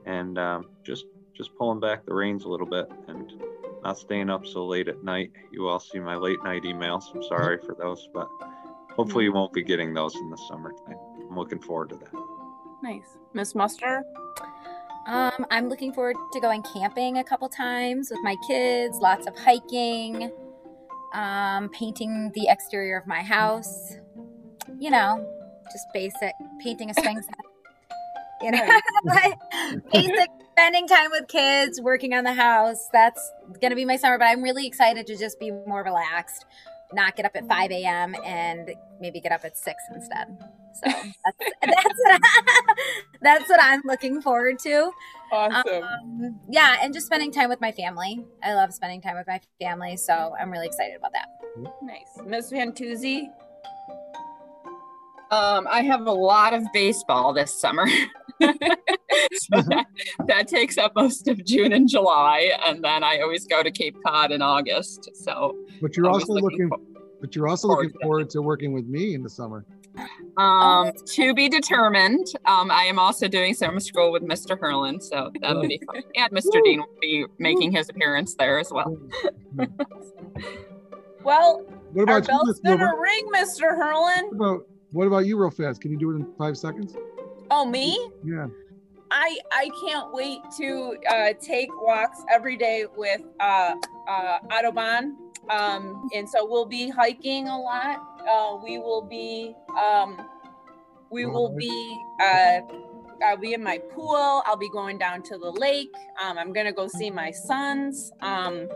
and 0.06 0.38
um, 0.38 0.68
just 0.84 1.06
just 1.34 1.56
pulling 1.56 1.80
back 1.80 2.06
the 2.06 2.14
reins 2.14 2.44
a 2.44 2.50
little 2.50 2.68
bit 2.68 2.88
and 3.08 3.32
not 3.84 3.98
staying 3.98 4.30
up 4.30 4.46
so 4.46 4.66
late 4.66 4.88
at 4.88 5.04
night. 5.04 5.32
You 5.52 5.68
all 5.68 5.80
see 5.80 6.00
my 6.00 6.16
late 6.16 6.44
night 6.44 6.64
emails. 6.64 7.04
I'm 7.16 7.24
sorry 7.24 7.58
for 7.66 7.74
those, 7.74 8.08
but 8.14 8.30
Hopefully, 9.00 9.24
you 9.24 9.32
won't 9.32 9.54
be 9.54 9.64
getting 9.64 9.94
those 9.94 10.14
in 10.14 10.30
the 10.30 10.36
summertime. 10.36 10.98
I'm 11.30 11.38
looking 11.38 11.62
forward 11.62 11.88
to 11.92 11.96
that. 11.96 12.10
Nice. 12.84 13.18
Miss 13.34 13.56
Muster? 13.56 14.04
Um, 15.08 15.46
I'm 15.50 15.70
looking 15.70 15.94
forward 15.94 16.18
to 16.34 16.42
going 16.42 16.62
camping 16.74 17.18
a 17.18 17.24
couple 17.24 17.48
times 17.48 18.10
with 18.12 18.20
my 18.24 18.36
kids, 18.46 18.98
lots 18.98 19.26
of 19.26 19.38
hiking, 19.40 20.30
um, 21.14 21.70
painting 21.70 22.30
the 22.36 22.50
exterior 22.50 22.98
of 22.98 23.08
my 23.08 23.22
house. 23.22 23.96
You 24.78 24.92
know, 24.92 25.26
just 25.72 25.86
basic 25.94 26.34
painting 26.62 26.90
a 26.90 26.94
swing 26.94 27.22
set. 27.22 27.36
You 28.42 28.52
know, 28.52 28.80
basic 29.92 30.30
spending 30.52 30.88
time 30.88 31.10
with 31.12 31.28
kids, 31.28 31.82
working 31.82 32.14
on 32.14 32.24
the 32.24 32.34
house. 32.34 32.88
That's 32.94 33.34
gonna 33.62 33.76
be 33.76 33.84
my 33.84 33.98
summer, 33.98 34.18
but 34.18 34.26
I'm 34.26 34.42
really 34.42 34.66
excited 34.66 35.08
to 35.08 35.18
just 35.18 35.42
be 35.42 35.52
more 35.52 35.84
relaxed, 35.84 36.46
not 36.94 37.16
get 37.16 37.26
up 37.26 37.32
at 37.36 37.48
5 37.48 37.72
a.m. 37.72 38.16
and 38.26 38.72
maybe 39.00 39.20
get 39.20 39.32
up 39.32 39.46
at 39.46 39.58
six 39.58 39.82
instead. 39.94 40.38
So 40.74 40.82
that's 40.92 41.38
that's 41.62 42.00
what, 42.00 42.22
I, 42.22 42.74
that's 43.22 43.50
what 43.50 43.60
I'm 43.62 43.82
looking 43.86 44.22
forward 44.22 44.60
to. 44.60 44.92
Awesome. 45.32 45.84
Um, 45.84 46.40
yeah, 46.50 46.78
and 46.82 46.94
just 46.94 47.06
spending 47.06 47.32
time 47.32 47.50
with 47.50 47.62
my 47.62 47.72
family. 47.72 48.26
I 48.44 48.54
love 48.56 48.74
spending 48.74 49.02
time 49.02 49.16
with 49.16 49.28
my 49.28 49.40
family, 49.62 49.98
so 49.98 50.34
I'm 50.40 50.50
really 50.50 50.68
excited 50.68 50.96
about 50.98 51.12
that. 51.14 51.28
Nice. 51.84 52.26
Miss 52.26 52.52
Fantauzzi? 52.52 53.28
Um, 55.32 55.68
I 55.70 55.82
have 55.82 56.08
a 56.08 56.12
lot 56.12 56.54
of 56.54 56.64
baseball 56.74 57.34
this 57.34 57.54
summer. 57.54 57.86
so 58.42 59.62
that, 59.62 59.86
that 60.28 60.48
takes 60.48 60.78
up 60.78 60.94
most 60.96 61.28
of 61.28 61.44
June 61.46 61.74
and 61.74 61.88
July, 61.90 62.52
and 62.66 62.84
then 62.84 63.04
I 63.04 63.20
always 63.20 63.46
go 63.46 63.62
to 63.64 63.72
Cape 63.72 63.98
Cod 64.06 64.32
in 64.32 64.42
August. 64.42 65.10
So, 65.14 65.56
But 65.82 65.96
you're 65.98 66.10
also 66.10 66.34
looking, 66.34 66.70
for- 66.70 66.80
but 67.22 67.36
you're 67.36 67.48
also 67.50 67.68
forward 67.68 67.84
looking 67.86 68.00
to 68.00 68.06
forward 68.06 68.30
to 68.32 68.42
working 68.42 68.72
with 68.74 68.86
me 68.86 69.14
in 69.14 69.24
the 69.24 69.30
summer. 69.30 69.66
um, 70.38 70.92
to 71.06 71.34
be 71.34 71.50
determined. 71.50 72.28
Um, 72.46 72.72
I 72.72 72.84
am 72.84 72.98
also 73.00 73.28
doing 73.28 73.54
summer 73.54 73.82
school 73.82 74.12
with 74.14 74.24
Mr. 74.24 74.58
Hurlin, 74.58 75.02
so 75.02 75.30
that'll 75.42 75.68
be 75.68 75.82
fun. 75.94 76.02
And 76.16 76.32
Mr. 76.32 76.62
Dehn 76.66 76.78
will 76.78 76.88
be 77.02 77.26
making 77.40 77.72
his 77.74 77.90
appearance 77.90 78.36
there 78.36 78.60
as 78.60 78.72
well. 78.72 78.96
Well, 81.24 81.66
What 81.92 82.04
about 82.04 82.22
you, 82.24 82.28
bell's 82.28 82.60
gonna 82.62 82.90
ring, 82.98 83.28
Mr. 83.36 83.78
Hurlin. 83.78 84.30
What 84.32 84.36
about 84.36 84.62
what 84.92 85.06
about 85.08 85.26
you, 85.26 85.38
real 85.38 85.52
fast? 85.52 85.82
Can 85.82 85.92
you 85.92 85.98
do 85.98 86.12
it 86.12 86.16
in 86.16 86.26
five 86.38 86.58
seconds? 86.58 86.96
Oh, 87.52 87.66
me? 87.66 88.12
Yeah. 88.24 88.48
I 89.12 89.38
I 89.52 89.70
can't 89.84 90.14
wait 90.14 90.40
to 90.58 90.96
uh, 91.10 91.34
take 91.42 91.70
walks 91.82 92.24
every 92.32 92.56
day 92.58 92.86
with 92.96 93.22
uh, 93.40 93.76
uh, 94.08 94.40
Autobahn. 94.52 95.16
Um, 95.50 96.08
and 96.14 96.30
so 96.30 96.46
we'll 96.48 96.68
be 96.68 96.90
hiking 96.90 97.48
a 97.48 97.58
lot. 97.58 97.98
Uh, 98.30 98.58
we 98.64 98.78
will 98.78 99.02
be 99.02 99.56
um, 99.82 100.18
we 101.10 101.26
will 101.26 101.56
be 101.56 101.98
uh, 102.22 102.60
I'll 103.26 103.38
be 103.38 103.54
in 103.54 103.64
my 103.64 103.80
pool. 103.80 104.44
I'll 104.46 104.58
be 104.58 104.70
going 104.70 104.98
down 105.00 105.24
to 105.24 105.38
the 105.38 105.50
lake. 105.52 105.94
Um, 106.24 106.38
I'm 106.38 106.54
gonna 106.54 106.72
go 106.72 106.88
see 106.88 107.10
my 107.10 107.32
sons. 107.32 108.12
Um, 108.22 108.70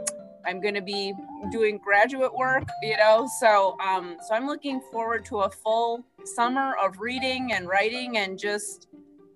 I'm 0.45 0.60
gonna 0.62 0.82
be 0.82 1.13
doing 1.51 1.77
graduate 1.77 2.34
work, 2.34 2.67
you 2.82 2.97
know. 2.97 3.27
So 3.39 3.77
um, 3.79 4.17
so 4.27 4.34
I'm 4.34 4.47
looking 4.47 4.82
forward 4.91 5.25
to 5.25 5.39
a 5.39 5.49
full 5.49 6.06
summer 6.23 6.75
of 6.82 6.99
reading 6.99 7.53
and 7.53 7.67
writing 7.67 8.17
and 8.17 8.38
just 8.38 8.88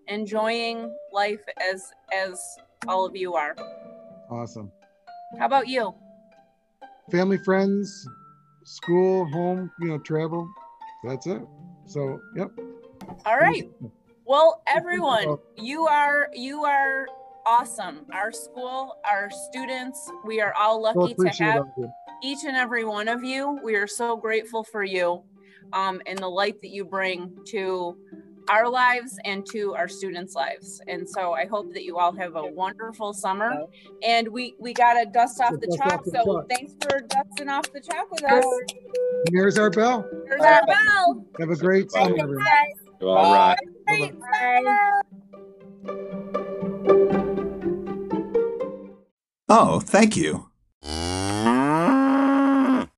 enjoying 0.07 0.93
life 1.11 1.41
as 1.61 1.91
as 2.13 2.39
all 2.87 3.05
of 3.05 3.15
you 3.15 3.35
are. 3.35 3.55
Awesome. 4.29 4.71
How 5.39 5.45
about 5.45 5.67
you? 5.67 5.93
Family, 7.11 7.37
friends, 7.37 8.07
school, 8.63 9.25
home, 9.27 9.71
you 9.79 9.87
know, 9.87 9.97
travel. 9.99 10.47
That's 11.03 11.27
it. 11.27 11.41
So, 11.85 12.19
yep. 12.35 12.51
All 13.25 13.37
right. 13.37 13.69
Well, 14.25 14.61
everyone, 14.67 15.37
you 15.57 15.87
are 15.87 16.29
you 16.33 16.65
are 16.65 17.07
awesome. 17.47 18.05
Our 18.11 18.31
school, 18.31 18.95
our 19.09 19.29
students, 19.49 20.11
we 20.25 20.41
are 20.41 20.53
all 20.53 20.75
So 20.93 20.99
lucky 20.99 21.15
to 21.15 21.43
have 21.43 21.55
all 21.57 21.61
of 21.63 21.67
you. 21.77 21.91
each 22.23 22.43
and 22.45 22.57
every 22.57 22.83
one 22.83 23.07
of 23.07 23.23
you. 23.23 23.59
We 23.63 23.75
are 23.75 23.87
so 23.87 24.17
grateful 24.17 24.63
for 24.63 24.83
you 24.83 25.23
um, 25.73 26.01
and 26.05 26.19
the 26.19 26.27
light 26.27 26.61
that 26.61 26.69
you 26.69 26.85
bring 26.85 27.31
to 27.47 27.97
our 28.49 28.69
lives 28.69 29.17
and 29.25 29.45
to 29.51 29.75
our 29.75 29.87
students' 29.87 30.33
lives. 30.35 30.81
And 30.87 31.07
so 31.09 31.33
I 31.33 31.45
hope 31.45 31.73
that 31.73 31.83
you 31.83 31.97
all 31.97 32.13
have 32.13 32.35
a 32.35 32.45
wonderful 32.47 33.13
summer. 33.13 33.63
And 34.03 34.27
we 34.29 34.55
we 34.59 34.73
gotta 34.73 35.05
dust 35.05 35.41
off 35.41 35.53
the 35.59 35.67
Dust 35.67 35.81
off 35.81 35.89
chalk. 35.89 36.05
the 36.05 36.11
So 36.11 36.23
chalk. 36.23 36.49
thanks 36.49 36.73
for 36.81 37.01
dusting 37.01 37.49
off 37.49 37.71
the 37.73 37.81
chalk 37.81 38.09
with 38.11 38.23
us. 38.23 38.45
Here's 39.31 39.57
our 39.57 39.69
bell. 39.69 40.09
Here's 40.27 40.41
our 40.41 40.65
bell. 40.65 41.25
Have 41.39 41.49
a 41.49 41.55
great 41.55 41.91
summer, 41.91 42.15
everyone. 42.21 42.45
All 43.01 43.33
right. 43.33 43.57
Great 43.87 44.13
Bye. 44.19 44.63
summer. 44.63 45.01
Oh, 49.49 49.79
thank 49.81 50.15
you. 50.15 50.46